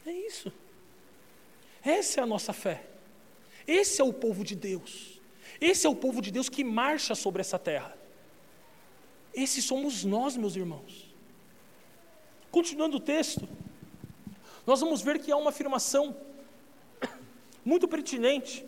[0.05, 0.51] É isso.
[1.83, 2.83] Essa é a nossa fé.
[3.67, 5.21] Esse é o povo de Deus.
[5.59, 7.95] Esse é o povo de Deus que marcha sobre essa terra.
[9.33, 11.13] Esse somos nós, meus irmãos.
[12.51, 13.47] Continuando o texto,
[14.65, 16.15] nós vamos ver que há uma afirmação
[17.65, 18.65] muito pertinente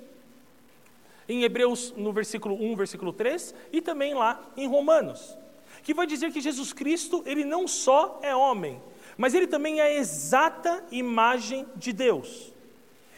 [1.28, 5.38] em Hebreus, no versículo 1, versículo 3, e também lá em Romanos,
[5.84, 8.82] que vai dizer que Jesus Cristo, ele não só é homem,
[9.18, 12.55] mas ele também é a exata imagem de Deus.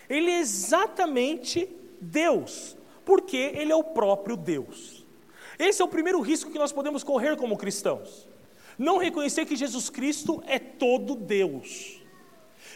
[0.10, 1.68] Ele é exatamente
[2.00, 5.06] Deus, porque ele é o próprio Deus.
[5.60, 8.28] Esse é o primeiro risco que nós podemos correr como cristãos.
[8.78, 12.00] Não reconhecer que Jesus Cristo é todo Deus.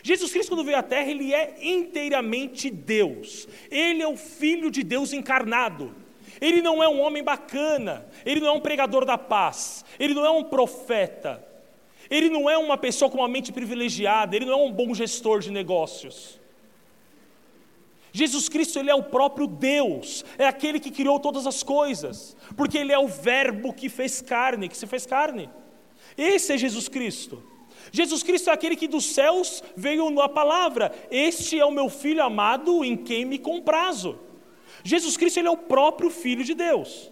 [0.03, 3.47] Jesus Cristo, quando veio à Terra, ele é inteiramente Deus.
[3.69, 5.95] Ele é o Filho de Deus encarnado.
[6.39, 10.25] Ele não é um homem bacana, ele não é um pregador da paz, ele não
[10.25, 11.45] é um profeta,
[12.09, 15.39] ele não é uma pessoa com uma mente privilegiada, ele não é um bom gestor
[15.39, 16.40] de negócios.
[18.13, 22.77] Jesus Cristo, ele é o próprio Deus, é aquele que criou todas as coisas, porque
[22.77, 25.49] ele é o Verbo que fez carne, que se fez carne.
[26.17, 27.41] Esse é Jesus Cristo.
[27.91, 32.23] Jesus Cristo é aquele que dos céus veio na palavra: Este é o meu filho
[32.23, 34.19] amado em quem me comprazo.
[34.83, 37.11] Jesus Cristo ele é o próprio Filho de Deus.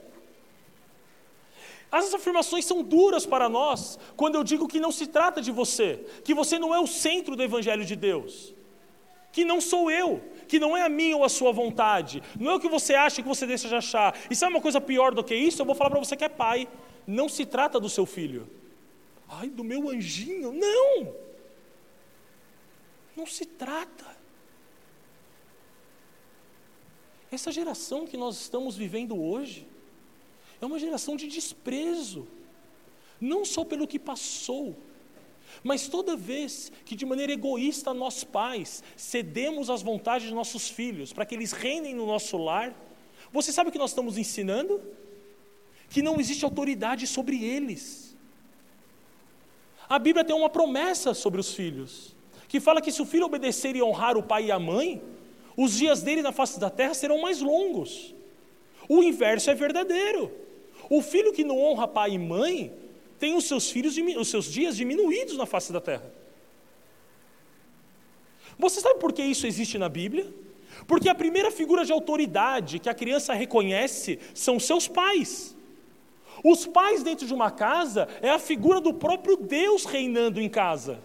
[1.91, 6.05] As afirmações são duras para nós quando eu digo que não se trata de você,
[6.23, 8.53] que você não é o centro do Evangelho de Deus,
[9.31, 12.55] que não sou eu, que não é a minha ou a sua vontade, não é
[12.55, 14.17] o que você acha que você deixa de achar.
[14.29, 15.61] E sabe uma coisa pior do que isso?
[15.61, 16.67] Eu vou falar para você que é pai.
[17.05, 18.49] Não se trata do seu filho.
[19.29, 20.51] Ai, do meu anjinho.
[20.51, 21.13] Não!
[23.15, 24.17] Não se trata.
[27.31, 29.67] Essa geração que nós estamos vivendo hoje,
[30.59, 32.27] é uma geração de desprezo,
[33.21, 34.75] não só pelo que passou,
[35.63, 41.11] mas toda vez que de maneira egoísta nós pais cedemos às vontades de nossos filhos
[41.11, 42.75] para que eles reinem no nosso lar,
[43.31, 44.81] você sabe o que nós estamos ensinando?
[45.89, 48.15] Que não existe autoridade sobre eles.
[49.87, 52.15] A Bíblia tem uma promessa sobre os filhos,
[52.47, 55.01] que fala que se o filho obedecer e honrar o pai e a mãe,
[55.57, 58.13] os dias dele na face da terra serão mais longos.
[58.87, 60.31] O inverso é verdadeiro.
[60.89, 62.71] O filho que não honra pai e mãe
[63.19, 66.11] tem os seus filhos, os seus dias diminuídos na face da terra.
[68.57, 70.33] Você sabe por que isso existe na Bíblia?
[70.87, 75.55] Porque a primeira figura de autoridade que a criança reconhece são seus pais.
[76.43, 80.99] Os pais dentro de uma casa é a figura do próprio Deus reinando em casa.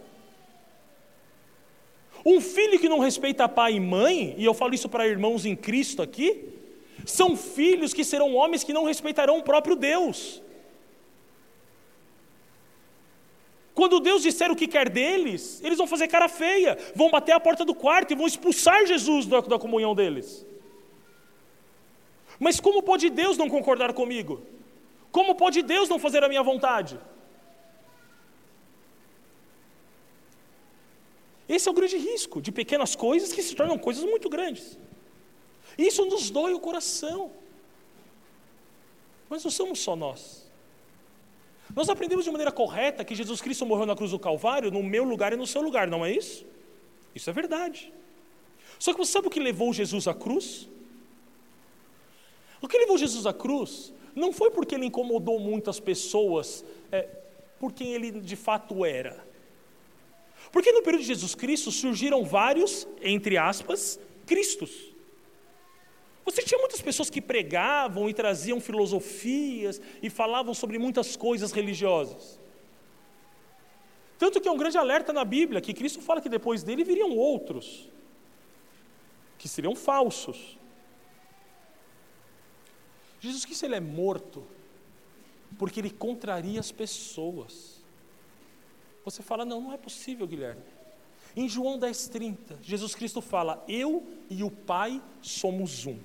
[2.25, 5.55] Um filho que não respeita pai e mãe, e eu falo isso para irmãos em
[5.55, 6.49] Cristo aqui,
[7.05, 10.43] são filhos que serão homens que não respeitarão o próprio Deus.
[13.75, 17.41] Quando Deus disser o que quer deles, eles vão fazer cara feia, vão bater a
[17.41, 20.47] porta do quarto e vão expulsar Jesus da, comunhão deles.
[22.39, 24.43] Mas como pode Deus não concordar comigo?
[25.11, 27.01] Como pode Deus não fazer a minha vontade?
[31.49, 34.79] Esse é o grande risco de pequenas coisas que se tornam coisas muito grandes.
[35.77, 37.33] Isso nos dói o coração.
[39.29, 40.44] Mas não somos só nós.
[41.75, 45.03] Nós aprendemos de maneira correta que Jesus Cristo morreu na cruz do Calvário no meu
[45.03, 46.47] lugar e no seu lugar, não é isso?
[47.15, 47.93] Isso é verdade.
[48.79, 50.69] Só que você sabe o que levou Jesus à cruz?
[52.61, 57.09] O que levou Jesus à cruz não foi porque ele incomodou muitas pessoas é,
[57.59, 59.27] por quem ele de fato era.
[60.53, 64.94] Porque no período de Jesus Cristo surgiram vários, entre aspas, Cristos.
[66.25, 72.41] Você tinha muitas pessoas que pregavam e traziam filosofias e falavam sobre muitas coisas religiosas.
[74.19, 77.11] Tanto que é um grande alerta na Bíblia que Cristo fala que depois dele viriam
[77.17, 77.91] outros,
[79.37, 80.59] que seriam falsos.
[83.21, 84.47] Jesus Cristo ele é morto
[85.59, 87.83] porque ele contraria as pessoas.
[89.05, 90.63] Você fala, não, não é possível, Guilherme.
[91.37, 95.99] Em João 10,30, Jesus Cristo fala: Eu e o Pai somos um.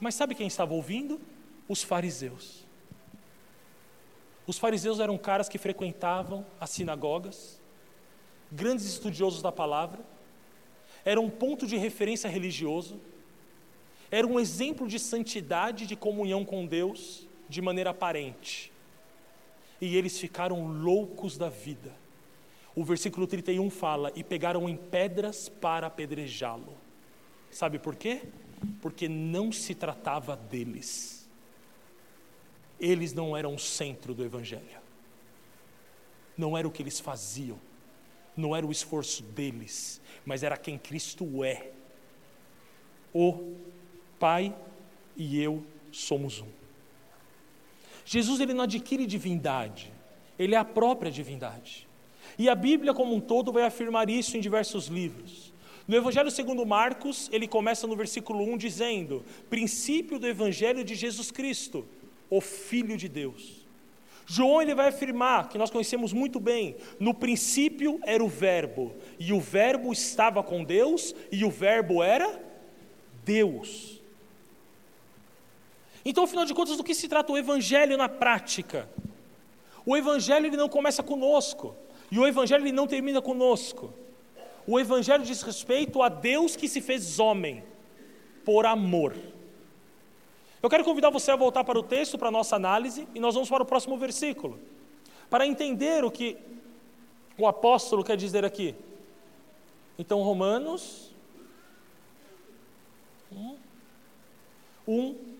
[0.00, 1.20] Mas sabe quem estava ouvindo?
[1.68, 2.66] Os fariseus.
[4.46, 7.60] Os fariseus eram caras que frequentavam as sinagogas,
[8.50, 10.00] grandes estudiosos da palavra,
[11.04, 12.98] eram um ponto de referência religioso,
[14.10, 18.72] era um exemplo de santidade, de comunhão com Deus, de maneira aparente.
[19.80, 21.94] E eles ficaram loucos da vida.
[22.74, 26.76] O versículo 31 fala: E pegaram em pedras para apedrejá-lo.
[27.50, 28.22] Sabe por quê?
[28.80, 31.28] Porque não se tratava deles.
[32.78, 34.80] Eles não eram o centro do Evangelho.
[36.36, 37.58] Não era o que eles faziam.
[38.36, 40.00] Não era o esforço deles.
[40.24, 41.72] Mas era quem Cristo é.
[43.12, 43.56] O
[44.18, 44.54] Pai
[45.16, 46.48] e eu somos um.
[48.04, 49.92] Jesus ele não adquire divindade,
[50.38, 51.86] ele é a própria divindade.
[52.38, 55.52] E a Bíblia como um todo vai afirmar isso em diversos livros.
[55.90, 61.32] No Evangelho segundo Marcos, ele começa no versículo 1 dizendo: "Princípio do evangelho de Jesus
[61.32, 61.84] Cristo,
[62.30, 63.66] o filho de Deus".
[64.24, 69.32] João ele vai afirmar que nós conhecemos muito bem, no princípio era o verbo, e
[69.32, 72.40] o verbo estava com Deus, e o verbo era
[73.24, 74.00] Deus.
[76.04, 78.88] Então, afinal de contas, do que se trata o evangelho na prática?
[79.84, 81.74] O evangelho ele não começa conosco,
[82.12, 83.92] e o evangelho ele não termina conosco.
[84.66, 87.62] O evangelho diz respeito a Deus que se fez homem
[88.44, 89.16] por amor.
[90.62, 93.34] Eu quero convidar você a voltar para o texto, para a nossa análise, e nós
[93.34, 94.58] vamos para o próximo versículo,
[95.28, 96.36] para entender o que
[97.38, 98.74] o apóstolo quer dizer aqui.
[99.98, 101.14] Então, Romanos
[103.32, 103.56] 1,
[104.86, 105.30] 1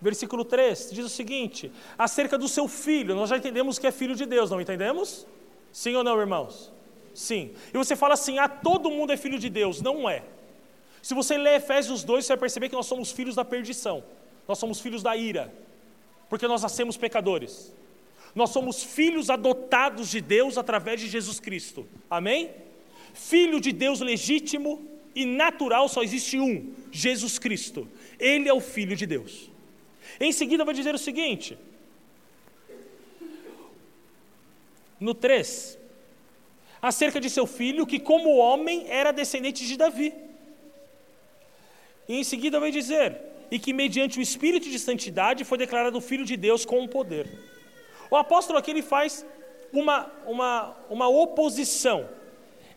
[0.00, 4.16] Versículo 3 diz o seguinte: acerca do seu filho, nós já entendemos que é filho
[4.16, 5.26] de Deus, não entendemos?
[5.70, 6.72] Sim ou não, irmãos?
[7.20, 7.52] Sim.
[7.72, 9.82] E você fala assim: ah, todo mundo é filho de Deus.
[9.82, 10.22] Não é.
[11.02, 14.02] Se você ler Efésios 2, você vai perceber que nós somos filhos da perdição,
[14.48, 15.52] nós somos filhos da ira,
[16.30, 17.74] porque nós nascemos pecadores.
[18.34, 21.86] Nós somos filhos adotados de Deus através de Jesus Cristo.
[22.08, 22.50] Amém?
[23.12, 27.86] Filho de Deus legítimo e natural só existe um: Jesus Cristo.
[28.18, 29.50] Ele é o Filho de Deus.
[30.18, 31.58] Em seguida, vai dizer o seguinte:
[34.98, 35.79] no 3,
[36.80, 40.14] acerca de seu filho, que como homem era descendente de Davi.
[42.08, 43.16] E em seguida vai dizer:
[43.50, 47.28] e que mediante o Espírito de Santidade foi declarado Filho de Deus com o poder.
[48.10, 49.24] O apóstolo aqui ele faz
[49.72, 52.08] uma, uma, uma oposição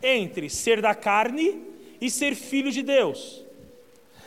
[0.02, 1.62] entre ser da carne
[2.00, 3.42] e ser filho de Deus.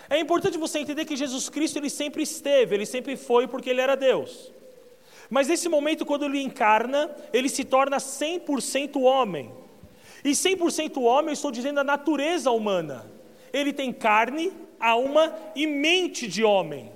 [0.09, 3.81] É importante você entender que Jesus Cristo ele sempre esteve, ele sempre foi porque ele
[3.81, 4.51] era Deus.
[5.29, 9.51] Mas nesse momento, quando ele encarna, ele se torna 100% homem.
[10.23, 13.09] E 100% homem, eu estou dizendo a natureza humana.
[13.53, 16.91] Ele tem carne, alma e mente de homem.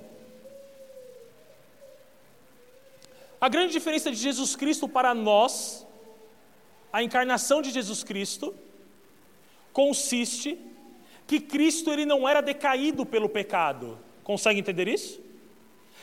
[3.40, 5.86] A grande diferença de Jesus Cristo para nós,
[6.92, 8.54] a encarnação de Jesus Cristo,
[9.72, 10.58] consiste
[11.26, 13.98] que Cristo ele não era decaído pelo pecado.
[14.22, 15.20] Consegue entender isso?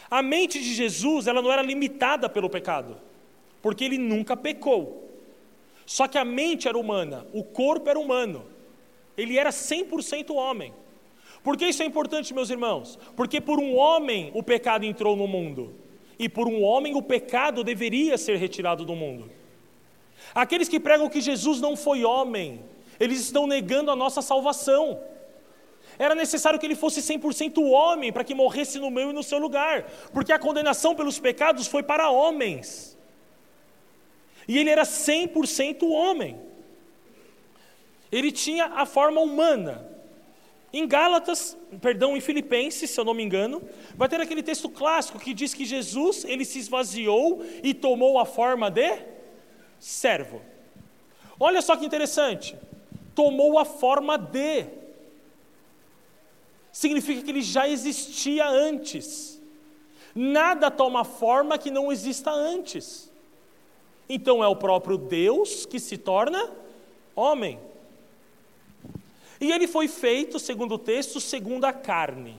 [0.09, 2.97] A mente de Jesus ela não era limitada pelo pecado,
[3.61, 5.08] porque ele nunca pecou.
[5.89, 8.45] Só que a mente era humana, o corpo era humano.
[9.17, 10.71] Ele era 100% homem.
[11.43, 12.99] Por que isso é importante, meus irmãos?
[13.15, 15.73] Porque por um homem o pecado entrou no mundo,
[16.19, 19.31] e por um homem o pecado deveria ser retirado do mundo.
[20.35, 22.63] Aqueles que pregam que Jesus não foi homem,
[22.99, 25.01] eles estão negando a nossa salvação.
[25.97, 29.39] Era necessário que ele fosse 100% homem para que morresse no meu e no seu
[29.39, 32.98] lugar, porque a condenação pelos pecados foi para homens.
[34.49, 36.37] E ele era 100% homem.
[38.11, 39.87] Ele tinha a forma humana.
[40.73, 43.61] Em Gálatas, perdão, em Filipenses, se eu não me engano,
[43.95, 48.25] vai ter aquele texto clássico que diz que Jesus, ele se esvaziou e tomou a
[48.25, 48.91] forma de
[49.79, 50.41] servo.
[51.39, 52.57] Olha só que interessante
[53.19, 54.65] tomou a forma de.
[56.71, 59.41] Significa que ele já existia antes.
[60.15, 63.08] Nada toma forma que não exista antes.
[64.09, 66.51] Então é o próprio Deus que se torna
[67.15, 67.59] homem.
[69.39, 72.35] E ele foi feito, segundo o texto, segundo a carne.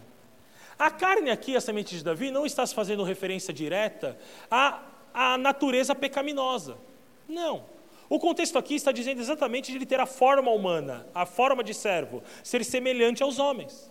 [0.79, 4.19] A carne aqui, a semente de Davi, não está fazendo referência direta
[4.51, 4.83] à,
[5.15, 6.77] à natureza pecaminosa.
[7.29, 7.65] Não.
[8.09, 11.73] O contexto aqui está dizendo exatamente de ele ter a forma humana, a forma de
[11.73, 13.91] servo, ser semelhante aos homens.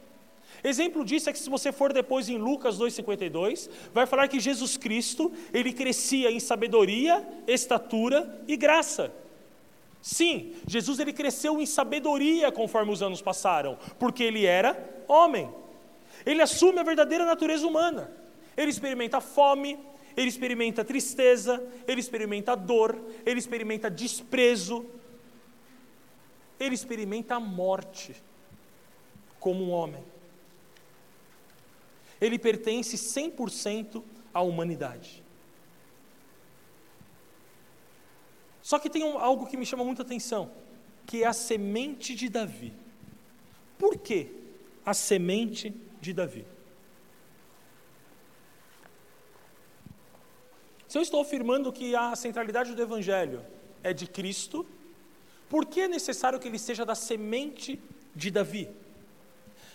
[0.64, 4.78] Exemplo disso é que se você for depois em Lucas 2,52, vai falar que Jesus
[4.78, 9.12] Cristo, ele crescia em sabedoria, estatura e graça.
[10.01, 15.49] Sim, Jesus ele cresceu em sabedoria conforme os anos passaram, porque ele era homem.
[16.26, 18.12] Ele assume a verdadeira natureza humana.
[18.55, 19.80] Ele experimenta fome,
[20.16, 24.86] ele experimenta tristeza, ele experimenta dor, ele experimenta desprezo,
[26.60, 28.16] ele experimenta a morte
[29.39, 30.03] como um homem.
[32.20, 34.03] Ele pertence 100%
[34.34, 35.24] à humanidade.
[38.61, 40.51] Só que tem um, algo que me chama muita atenção,
[41.05, 42.74] que é a semente de Davi.
[43.78, 44.32] Por que
[44.86, 46.45] a semente de Davi?
[50.88, 53.45] Se eu estou afirmando que a centralidade do Evangelho
[53.84, 54.65] é de Cristo,
[55.47, 57.80] por que é necessário que ele seja da semente
[58.15, 58.70] de Davi?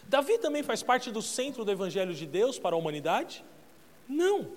[0.08, 3.44] Davi também faz parte do centro do Evangelho de Deus para a humanidade?
[4.08, 4.50] Não.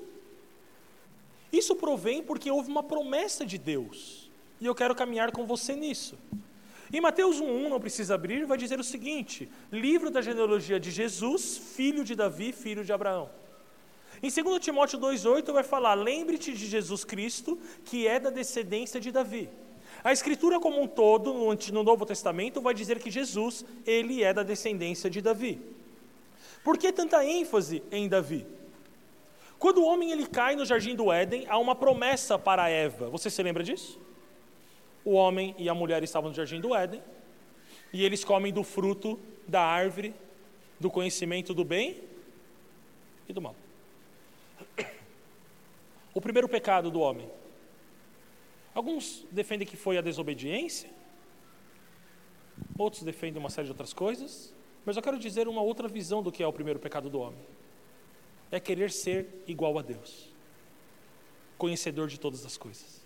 [1.51, 4.29] Isso provém porque houve uma promessa de Deus,
[4.59, 6.17] e eu quero caminhar com você nisso.
[6.91, 11.57] Em Mateus 1,1, não precisa abrir, vai dizer o seguinte: livro da genealogia de Jesus,
[11.57, 13.29] filho de Davi, filho de Abraão.
[14.21, 19.11] Em 2 Timóteo 2,8 vai falar: lembre-te de Jesus Cristo, que é da descendência de
[19.11, 19.49] Davi.
[20.07, 24.41] A Escritura como um todo, no Novo Testamento, vai dizer que Jesus, ele é da
[24.41, 25.59] descendência de Davi.
[26.63, 28.47] Por que tanta ênfase em Davi?
[29.59, 33.09] Quando o homem ele cai no jardim do Éden, há uma promessa para Eva.
[33.09, 33.99] Você se lembra disso?
[35.03, 37.03] O homem e a mulher estavam no jardim do Éden
[37.91, 40.15] e eles comem do fruto da árvore
[40.79, 42.01] do conhecimento do bem
[43.27, 43.57] e do mal.
[46.13, 47.29] O primeiro pecado do homem.
[48.77, 50.87] Alguns defendem que foi a desobediência,
[52.77, 54.53] outros defendem uma série de outras coisas,
[54.85, 57.43] mas eu quero dizer uma outra visão do que é o primeiro pecado do homem.
[58.51, 60.31] É querer ser igual a Deus,
[61.57, 63.03] conhecedor de todas as coisas.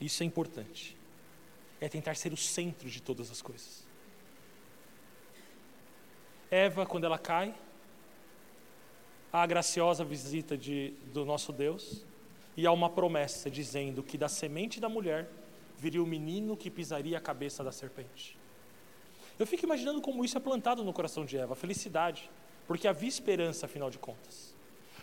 [0.00, 0.96] Isso é importante.
[1.80, 3.86] É tentar ser o centro de todas as coisas.
[6.50, 7.54] Eva, quando ela cai,
[9.42, 12.04] a graciosa visita de, do nosso Deus
[12.56, 15.28] e há uma promessa dizendo que da semente da mulher
[15.78, 18.36] viria o menino que pisaria a cabeça da serpente.
[19.38, 22.30] Eu fico imaginando como isso é plantado no coração de Eva, a felicidade,
[22.66, 24.54] porque havia esperança, afinal de contas.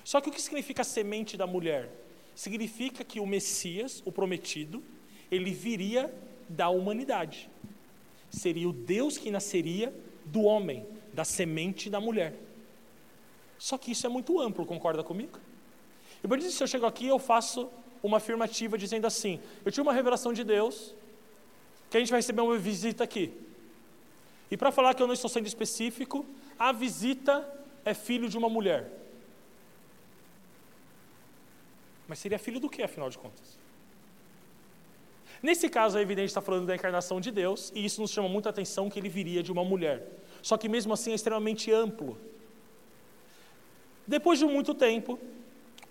[0.03, 1.91] Só que o que significa semente da mulher?
[2.33, 4.83] Significa que o Messias, o prometido,
[5.29, 6.11] ele viria
[6.49, 7.49] da humanidade.
[8.31, 9.93] Seria o Deus que nasceria
[10.25, 12.33] do homem, da semente da mulher.
[13.63, 15.39] Só que isso é muito amplo, concorda comigo?
[16.21, 17.69] E por isso, se eu chego aqui, eu faço
[18.07, 20.93] uma afirmativa dizendo assim: eu tive uma revelação de Deus,
[21.89, 23.33] que a gente vai receber uma visita aqui.
[24.51, 26.25] E para falar que eu não estou sendo específico,
[26.59, 27.35] a visita
[27.85, 28.91] é filho de uma mulher.
[32.05, 33.57] Mas seria filho do que, afinal de contas?
[35.41, 38.49] Nesse caso, é evidente está falando da encarnação de Deus, e isso nos chama muita
[38.49, 40.05] atenção que ele viria de uma mulher.
[40.41, 42.32] Só que mesmo assim é extremamente amplo.
[44.07, 45.19] Depois de muito tempo,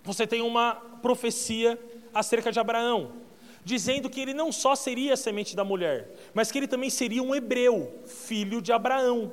[0.05, 1.79] você tem uma profecia
[2.13, 3.13] acerca de Abraão,
[3.65, 7.23] dizendo que ele não só seria a semente da mulher, mas que ele também seria
[7.23, 9.33] um hebreu, filho de Abraão.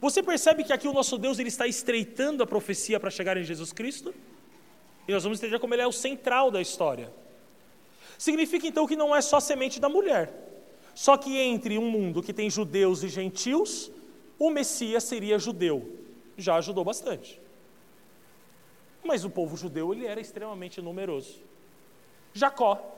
[0.00, 3.44] Você percebe que aqui o nosso Deus ele está estreitando a profecia para chegar em
[3.44, 4.14] Jesus Cristo?
[5.06, 7.12] E nós vamos entender como ele é o central da história.
[8.16, 10.32] Significa então que não é só semente da mulher.
[10.94, 13.90] Só que entre um mundo que tem judeus e gentios,
[14.38, 15.98] o Messias seria judeu.
[16.36, 17.39] Já ajudou bastante.
[19.02, 21.40] Mas o povo judeu ele era extremamente numeroso.
[22.32, 22.96] Jacó,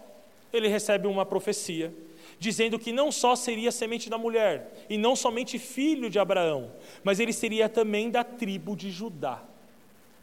[0.52, 1.92] ele recebe uma profecia
[2.38, 6.72] dizendo que não só seria semente da mulher e não somente filho de Abraão,
[7.02, 9.42] mas ele seria também da tribo de Judá.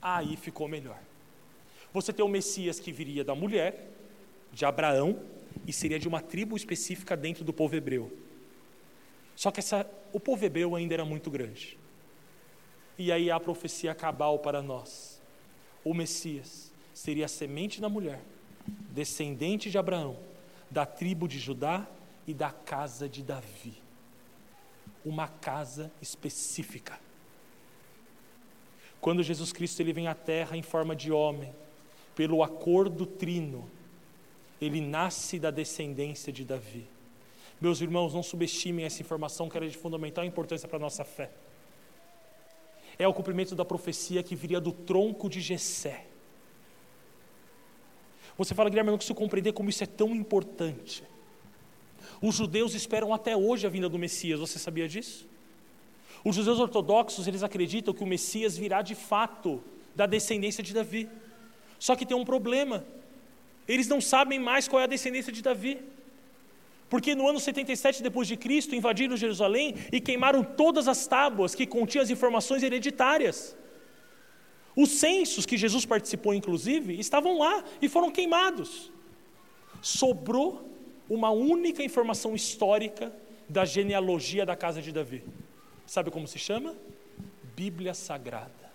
[0.02, 1.00] Aí ficou melhor.
[1.92, 3.90] Você tem o Messias que viria da mulher,
[4.52, 5.20] de Abraão,
[5.66, 8.12] e seria de uma tribo específica dentro do povo hebreu.
[9.36, 11.78] Só que essa, o povo hebreu ainda era muito grande.
[12.98, 15.18] E aí a profecia cabal para nós
[15.84, 18.22] o Messias seria a semente da mulher,
[18.92, 20.18] descendente de Abraão,
[20.70, 21.88] da tribo de Judá
[22.28, 23.74] e da casa de Davi.
[25.06, 27.00] Uma casa específica.
[29.00, 31.54] Quando Jesus Cristo ele vem à terra em forma de homem,
[32.16, 33.70] pelo acordo trino,
[34.60, 36.86] ele nasce da descendência de Davi.
[37.62, 41.32] Meus irmãos, não subestimem essa informação que era de fundamental importância para a nossa fé.
[43.00, 46.06] É o cumprimento da profecia que viria do tronco de Jessé.
[48.38, 51.04] Você fala, Guilherme, eu não consigo compreender como isso é tão importante.
[52.22, 55.28] Os judeus esperam até hoje a vinda do Messias, você sabia disso?
[56.24, 59.64] Os judeus ortodoxos, eles acreditam que o Messias virá de fato
[59.95, 61.10] da descendência de Davi.
[61.78, 62.86] Só que tem um problema.
[63.68, 65.80] Eles não sabem mais qual é a descendência de Davi.
[66.90, 71.68] Porque no ano 77 depois de Cristo invadiram Jerusalém e queimaram todas as tábuas que
[71.68, 73.56] continham as informações hereditárias.
[74.76, 78.92] Os censos que Jesus participou inclusive estavam lá e foram queimados.
[79.82, 80.68] Sobrou
[81.08, 83.14] uma única informação histórica
[83.48, 85.24] da genealogia da casa de Davi.
[85.86, 86.76] Sabe como se chama?
[87.56, 88.70] Bíblia Sagrada.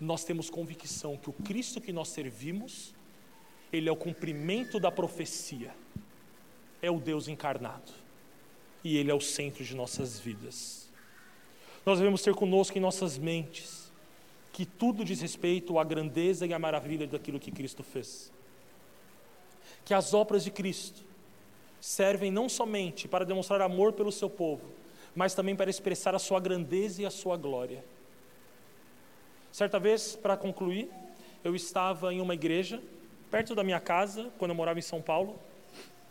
[0.00, 2.94] Nós temos convicção que o Cristo que nós servimos
[3.72, 5.74] ele é o cumprimento da profecia,
[6.80, 7.92] é o Deus encarnado,
[8.82, 10.88] e Ele é o centro de nossas vidas.
[11.84, 13.92] Nós devemos ter conosco em nossas mentes
[14.52, 18.32] que tudo diz respeito à grandeza e à maravilha daquilo que Cristo fez.
[19.84, 21.04] Que as obras de Cristo
[21.80, 24.64] servem não somente para demonstrar amor pelo seu povo,
[25.14, 27.84] mas também para expressar a sua grandeza e a sua glória.
[29.52, 30.90] Certa vez, para concluir,
[31.44, 32.82] eu estava em uma igreja
[33.30, 35.38] perto da minha casa, quando eu morava em São Paulo.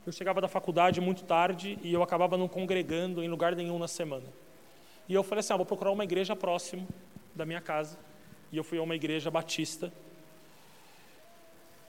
[0.05, 3.87] Eu chegava da faculdade muito tarde e eu acabava não congregando em lugar nenhum na
[3.87, 4.25] semana.
[5.09, 6.87] E eu falei assim: ah, vou procurar uma igreja próximo
[7.35, 7.97] da minha casa.
[8.51, 9.91] E eu fui a uma igreja batista.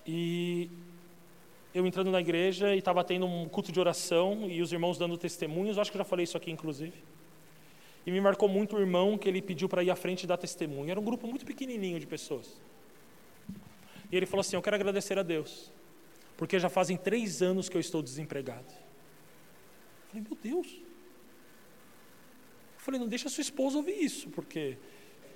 [0.06, 0.70] E
[1.74, 5.16] eu entrando na igreja e estava tendo um culto de oração e os irmãos dando
[5.16, 5.78] testemunhos.
[5.78, 7.04] Acho que eu já falei isso aqui, inclusive.
[8.04, 10.38] E me marcou muito o irmão que ele pediu para ir à frente e dar
[10.38, 10.90] testemunho.
[10.90, 12.58] Era um grupo muito pequenininho de pessoas.
[14.10, 15.72] E ele falou assim: Eu quero agradecer a Deus,
[16.36, 18.72] porque já fazem três anos que eu estou desempregado.
[18.72, 20.72] Eu falei: Meu Deus.
[22.74, 24.78] Eu falei: Não deixa sua esposa ouvir isso, porque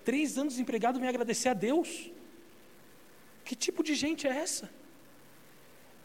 [0.05, 2.11] três anos desempregado me agradecer a Deus.
[3.45, 4.71] Que tipo de gente é essa?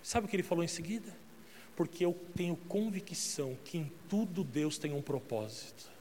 [0.01, 1.15] Sabe o que ele falou em seguida?
[1.75, 5.91] Porque eu tenho convicção que em tudo Deus tem um propósito.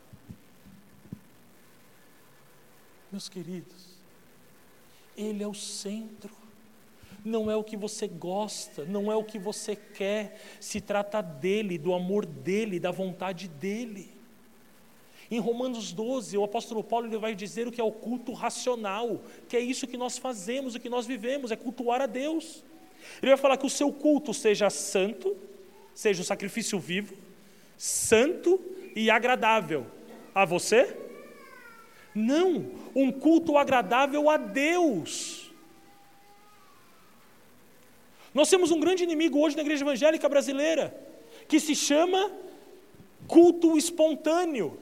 [3.12, 4.00] Meus queridos,
[5.16, 6.45] Ele é o centro
[7.24, 11.76] não é o que você gosta, não é o que você quer, se trata dele,
[11.76, 14.16] do amor dele, da vontade dele.
[15.30, 19.20] Em Romanos 12, o apóstolo Paulo ele vai dizer o que é o culto racional,
[19.48, 22.62] que é isso que nós fazemos, o que nós vivemos, é cultuar a Deus.
[23.20, 25.36] Ele vai falar que o seu culto seja santo,
[25.94, 27.14] seja o sacrifício vivo,
[27.76, 28.60] santo
[28.94, 29.86] e agradável.
[30.32, 30.96] A você?
[32.14, 35.45] Não, um culto agradável a Deus.
[38.36, 40.94] Nós temos um grande inimigo hoje na igreja evangélica brasileira,
[41.48, 42.30] que se chama
[43.26, 44.78] culto espontâneo.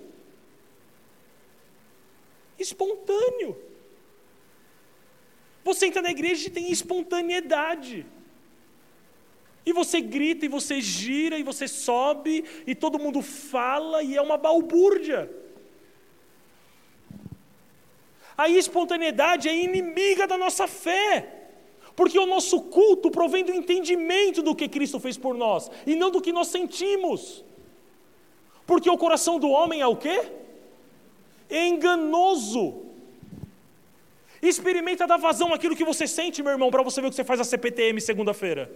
[2.58, 3.56] Espontâneo.
[5.62, 8.04] Você entra na igreja e tem espontaneidade.
[9.64, 14.20] E você grita, e você gira, e você sobe, e todo mundo fala, e é
[14.20, 15.30] uma balbúrdia.
[18.36, 21.43] A espontaneidade é inimiga da nossa fé.
[21.96, 26.10] Porque o nosso culto provém do entendimento do que Cristo fez por nós e não
[26.10, 27.44] do que nós sentimos.
[28.66, 30.18] Porque o coração do homem é o quê?
[31.48, 32.82] É enganoso.
[34.42, 37.24] Experimenta dar vazão àquilo que você sente, meu irmão, para você ver o que você
[37.24, 38.70] faz a CPTM segunda-feira.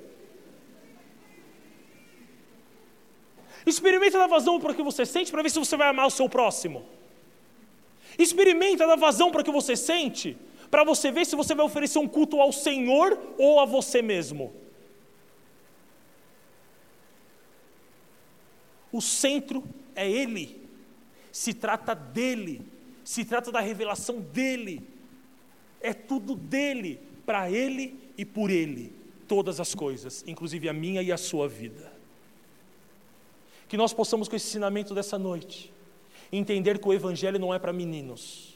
[3.66, 6.11] Experimenta dar vazão para o que você sente para ver se você vai amar o
[6.11, 6.87] seu próximo.
[8.19, 10.37] Experimenta dar vazão para o que você sente
[10.71, 14.53] para você ver se você vai oferecer um culto ao Senhor ou a você mesmo.
[18.93, 19.62] O centro
[19.95, 20.61] é Ele,
[21.31, 22.62] se trata dele,
[23.05, 24.83] se trata da revelação dele,
[25.81, 28.93] é tudo dele, para Ele e por Ele,
[29.27, 31.93] todas as coisas, inclusive a minha e a sua vida.
[33.69, 35.71] Que nós possamos, com esse ensinamento dessa noite,
[36.33, 38.48] entender que o Evangelho não é para meninos,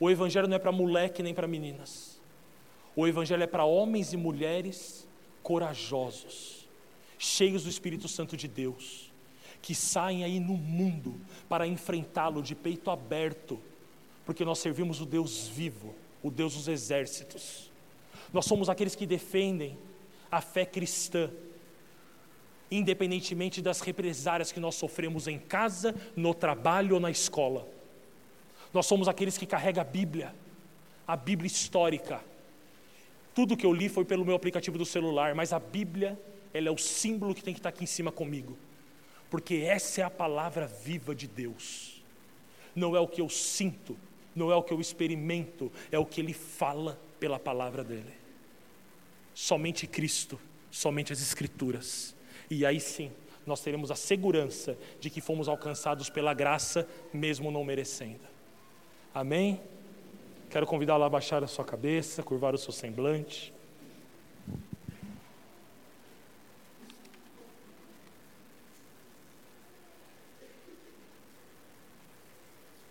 [0.00, 2.20] o Evangelho não é para moleque nem para meninas.
[2.94, 5.06] O Evangelho é para homens e mulheres
[5.42, 6.68] corajosos,
[7.18, 9.12] cheios do Espírito Santo de Deus,
[9.62, 13.58] que saem aí no mundo para enfrentá-lo de peito aberto,
[14.24, 17.70] porque nós servimos o Deus vivo, o Deus dos exércitos.
[18.32, 19.78] Nós somos aqueles que defendem
[20.30, 21.30] a fé cristã,
[22.70, 27.66] independentemente das represárias que nós sofremos em casa, no trabalho ou na escola.
[28.72, 30.34] Nós somos aqueles que carregam a Bíblia,
[31.06, 32.20] a Bíblia histórica.
[33.34, 36.20] Tudo que eu li foi pelo meu aplicativo do celular, mas a Bíblia
[36.52, 38.56] ela é o símbolo que tem que estar aqui em cima comigo.
[39.30, 42.02] Porque essa é a palavra viva de Deus.
[42.74, 43.96] Não é o que eu sinto,
[44.34, 48.12] não é o que eu experimento, é o que Ele fala pela palavra dele.
[49.34, 50.38] Somente Cristo,
[50.70, 52.14] somente as Escrituras.
[52.50, 53.10] E aí sim,
[53.46, 58.37] nós teremos a segurança de que fomos alcançados pela graça, mesmo não merecendo.
[59.18, 59.60] Amém?
[60.48, 63.52] Quero convidá-la a baixar a sua cabeça, curvar o seu semblante.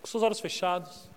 [0.02, 1.10] Com seus olhos fechados.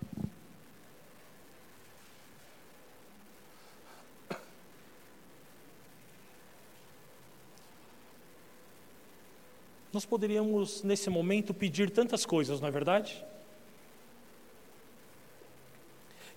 [9.91, 13.25] Nós poderíamos, nesse momento, pedir tantas coisas, não é verdade?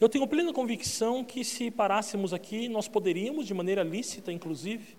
[0.04, 4.98] Eu tenho plena convicção que, se parássemos aqui, nós poderíamos, de maneira lícita, inclusive,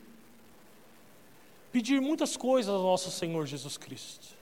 [1.71, 4.35] pedir muitas coisas ao nosso Senhor Jesus Cristo.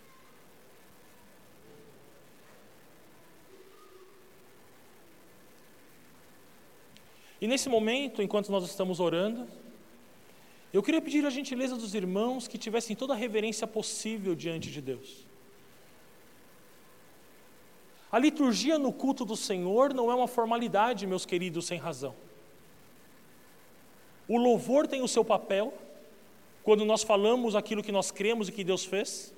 [7.41, 9.45] E nesse momento, enquanto nós estamos orando,
[10.71, 14.79] eu queria pedir a gentileza dos irmãos que tivessem toda a reverência possível diante de
[14.81, 15.27] Deus.
[18.13, 22.13] A liturgia no culto do Senhor não é uma formalidade, meus queridos, sem razão.
[24.27, 25.73] O louvor tem o seu papel,
[26.61, 29.33] quando nós falamos aquilo que nós cremos e que Deus fez.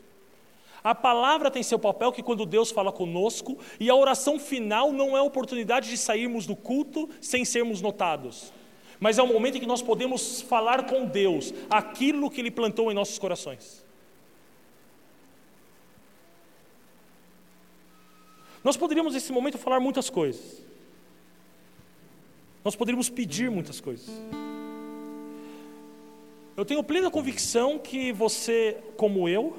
[0.84, 5.16] A palavra tem seu papel, que quando Deus fala conosco, e a oração final não
[5.16, 8.52] é a oportunidade de sairmos do culto sem sermos notados
[9.00, 12.92] mas é o momento em que nós podemos falar com Deus aquilo que Ele plantou
[12.92, 13.85] em nossos corações.
[18.66, 20.60] Nós poderíamos nesse momento falar muitas coisas.
[22.64, 24.10] Nós poderíamos pedir muitas coisas.
[26.58, 29.56] Eu tenho plena convicção que você, como eu,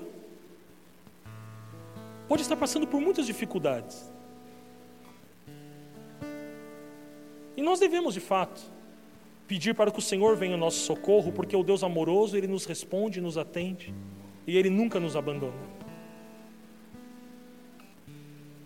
[2.26, 4.10] pode estar passando por muitas dificuldades.
[7.56, 8.60] E nós devemos, de fato,
[9.46, 12.64] pedir para que o Senhor venha ao nosso socorro, porque o Deus amoroso, Ele nos
[12.66, 13.94] responde, nos atende,
[14.48, 15.75] e Ele nunca nos abandona.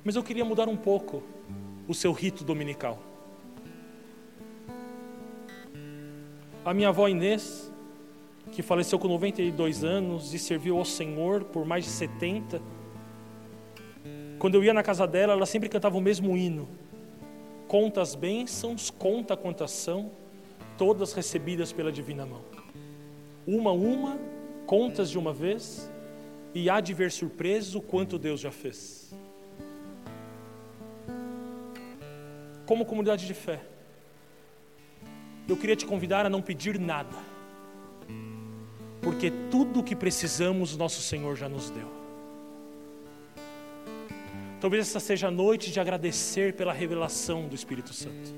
[0.02, 1.22] Mas eu queria mudar um pouco
[1.86, 2.98] o seu rito dominical.
[6.64, 7.72] A minha avó Inês,
[8.52, 12.60] que faleceu com 92 anos e serviu ao Senhor por mais de 70,
[14.40, 16.66] quando eu ia na casa dela, ela sempre cantava o mesmo hino:
[17.68, 20.10] Conta as bênçãos, conta quantas são,
[20.78, 22.40] todas recebidas pela divina mão.
[23.46, 24.18] Uma a uma,
[24.66, 25.92] contas de uma vez,
[26.54, 29.14] e há de ver surpreso quanto Deus já fez.
[32.70, 33.60] Como comunidade de fé,
[35.48, 37.16] eu queria te convidar a não pedir nada,
[39.02, 41.88] porque tudo o que precisamos, nosso Senhor já nos deu.
[44.60, 48.32] Talvez essa seja a noite de agradecer pela revelação do Espírito Santo.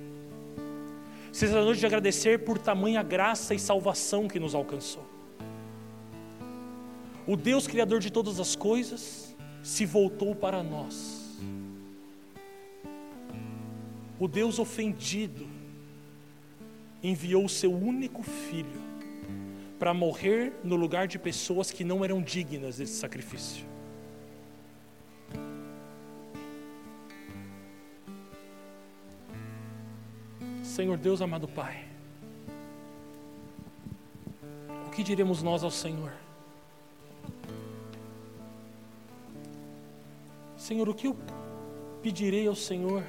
[1.30, 5.05] Seja a noite de agradecer por tamanha graça e salvação que nos alcançou.
[7.26, 11.22] O Deus Criador de todas as coisas se voltou para nós.
[14.23, 15.49] O Deus ofendido
[17.03, 18.81] enviou o seu único filho
[19.81, 23.66] para morrer no lugar de pessoas que não eram dignas desse sacrifício.
[30.62, 31.85] Senhor Deus amado Pai,
[34.87, 36.12] o que diremos nós ao Senhor?
[40.57, 41.16] Senhor, o que eu
[42.01, 43.03] pedirei ao Senhor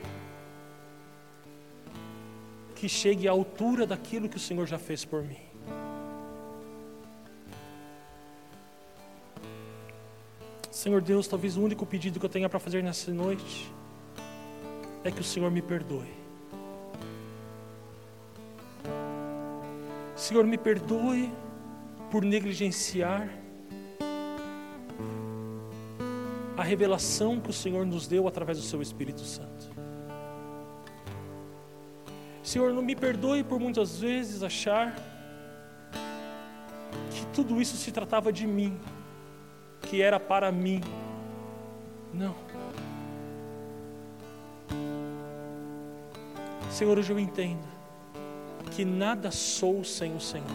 [2.84, 5.38] que chegue à altura daquilo que o Senhor já fez por mim?
[10.70, 13.72] Senhor Deus, talvez o único pedido que eu tenha para fazer nessa noite
[15.02, 16.12] é que o Senhor me perdoe.
[20.14, 21.32] Senhor, me perdoe
[22.12, 23.30] por negligenciar
[26.58, 29.53] a revelação que o Senhor nos deu através do Seu Espírito Santo.
[32.44, 34.94] Senhor, não me perdoe por muitas vezes achar
[37.10, 38.78] que tudo isso se tratava de mim,
[39.84, 40.82] que era para mim.
[42.14, 42.36] Não.
[46.70, 47.64] Senhor, hoje eu entendo
[48.72, 50.48] que nada sou sem o Senhor,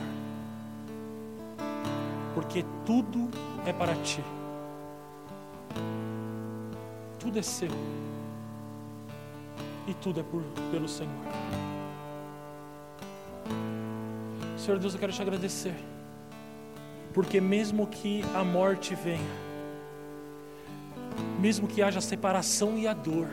[2.34, 3.30] porque tudo
[3.64, 4.22] é para ti,
[7.18, 7.70] tudo é seu
[9.86, 11.67] e tudo é por, pelo Senhor.
[14.58, 15.74] Senhor Deus, eu quero te agradecer,
[17.14, 19.48] Porque mesmo que a morte venha,
[21.38, 23.28] mesmo que haja separação e a dor,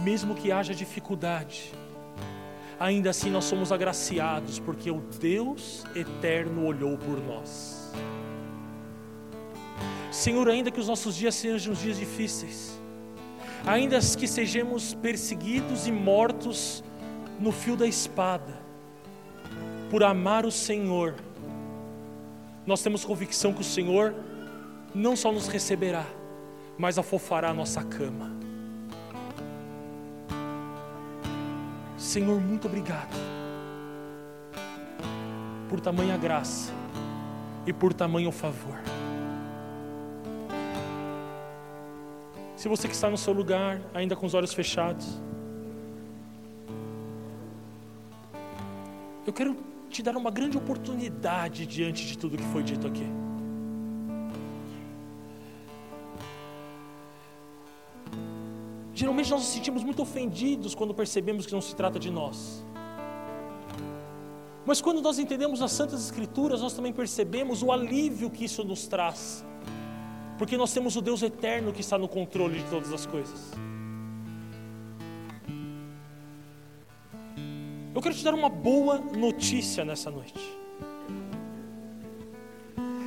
[0.00, 1.72] mesmo que haja dificuldade,
[2.78, 7.92] ainda assim nós somos agraciados, porque o Deus eterno olhou por nós.
[10.10, 12.78] Senhor, ainda que os nossos dias sejam dias difíceis,
[13.64, 16.82] ainda que sejamos perseguidos e mortos
[17.38, 18.60] no fio da espada,
[19.92, 21.16] por amar o Senhor,
[22.64, 24.14] nós temos convicção que o Senhor
[24.94, 26.06] não só nos receberá,
[26.78, 28.32] mas afofará a nossa cama.
[31.98, 33.14] Senhor, muito obrigado
[35.68, 36.72] por tamanha graça
[37.66, 38.80] e por tamanho favor.
[42.56, 45.20] Se você que está no seu lugar, ainda com os olhos fechados,
[49.26, 53.06] eu quero te dar uma grande oportunidade diante de tudo que foi dito aqui.
[58.94, 62.64] Geralmente nós nos sentimos muito ofendidos quando percebemos que não se trata de nós.
[64.64, 68.86] Mas quando nós entendemos as Santas Escrituras, nós também percebemos o alívio que isso nos
[68.86, 69.44] traz.
[70.38, 73.50] Porque nós temos o Deus eterno que está no controle de todas as coisas.
[77.94, 80.40] Eu quero te dar uma boa notícia nessa noite.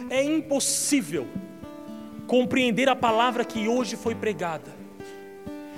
[0.09, 1.27] É impossível
[2.27, 4.73] compreender a palavra que hoje foi pregada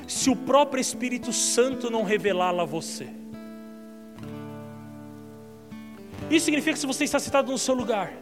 [0.08, 3.10] se o próprio Espírito Santo não revelá-la a você.
[6.30, 8.14] Isso significa que se você está sentado no seu lugar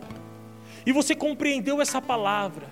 [0.86, 2.68] e você compreendeu essa palavra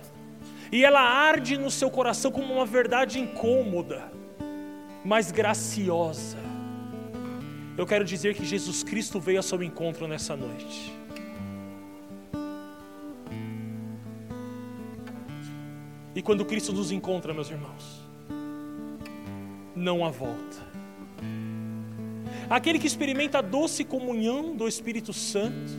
[0.71, 4.11] e ela arde no seu coração como uma verdade incômoda,
[5.03, 6.37] mas graciosa,
[7.77, 10.93] eu quero dizer que Jesus Cristo veio ao seu encontro nessa noite.
[16.15, 18.01] E quando Cristo nos encontra, meus irmãos,
[19.75, 20.73] não há volta.
[22.49, 25.71] Aquele que experimenta a doce comunhão do Espírito Santo,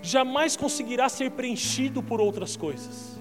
[0.00, 3.17] jamais conseguirá ser preenchido por outras coisas.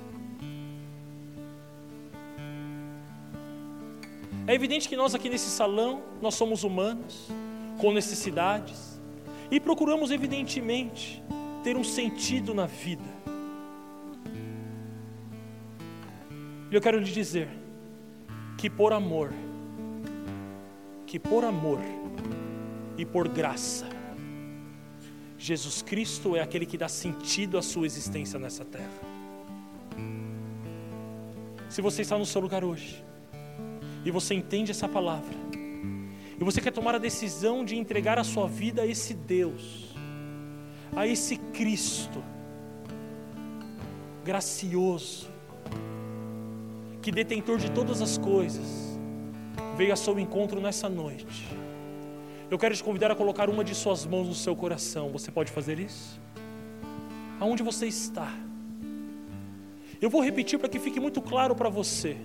[4.48, 7.28] É evidente que nós aqui nesse salão, nós somos humanos,
[7.78, 8.98] com necessidades,
[9.52, 11.22] e procuramos evidentemente
[11.66, 13.04] ter um sentido na vida.
[16.72, 17.50] E eu quero lhe dizer
[18.58, 19.34] que por amor,
[21.06, 21.80] que por amor
[22.98, 23.86] e por graça,
[25.38, 28.88] Jesus Cristo é aquele que dá sentido à sua existência nessa terra.
[31.70, 33.04] Se você está no seu lugar hoje,
[34.08, 35.36] e você entende essa palavra,
[36.40, 39.94] e você quer tomar a decisão de entregar a sua vida a esse Deus,
[40.96, 42.24] a esse Cristo
[44.24, 45.28] gracioso,
[47.02, 48.98] que detentor de todas as coisas,
[49.76, 51.46] veio a seu encontro nessa noite.
[52.50, 55.10] Eu quero te convidar a colocar uma de suas mãos no seu coração.
[55.12, 56.18] Você pode fazer isso?
[57.42, 58.32] Aonde você está?
[60.00, 62.16] Eu vou repetir para que fique muito claro para você.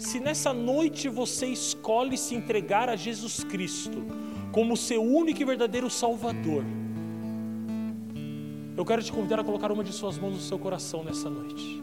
[0.00, 4.02] Se nessa noite você escolhe se entregar a Jesus Cristo
[4.50, 6.64] como seu único e verdadeiro Salvador,
[8.78, 11.82] eu quero te convidar a colocar uma de suas mãos no seu coração nessa noite.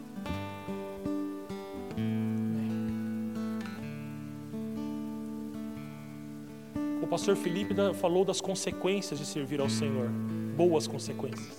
[7.00, 10.10] O pastor Felipe falou das consequências de servir ao Senhor,
[10.56, 11.56] boas consequências.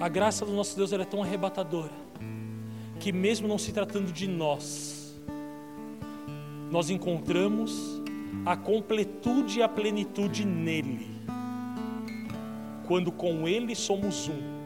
[0.00, 2.09] A graça do nosso Deus é tão arrebatadora
[3.00, 5.18] que, mesmo não se tratando de nós,
[6.70, 8.00] nós encontramos
[8.44, 11.08] a completude e a plenitude nele,
[12.86, 14.59] quando com ele somos um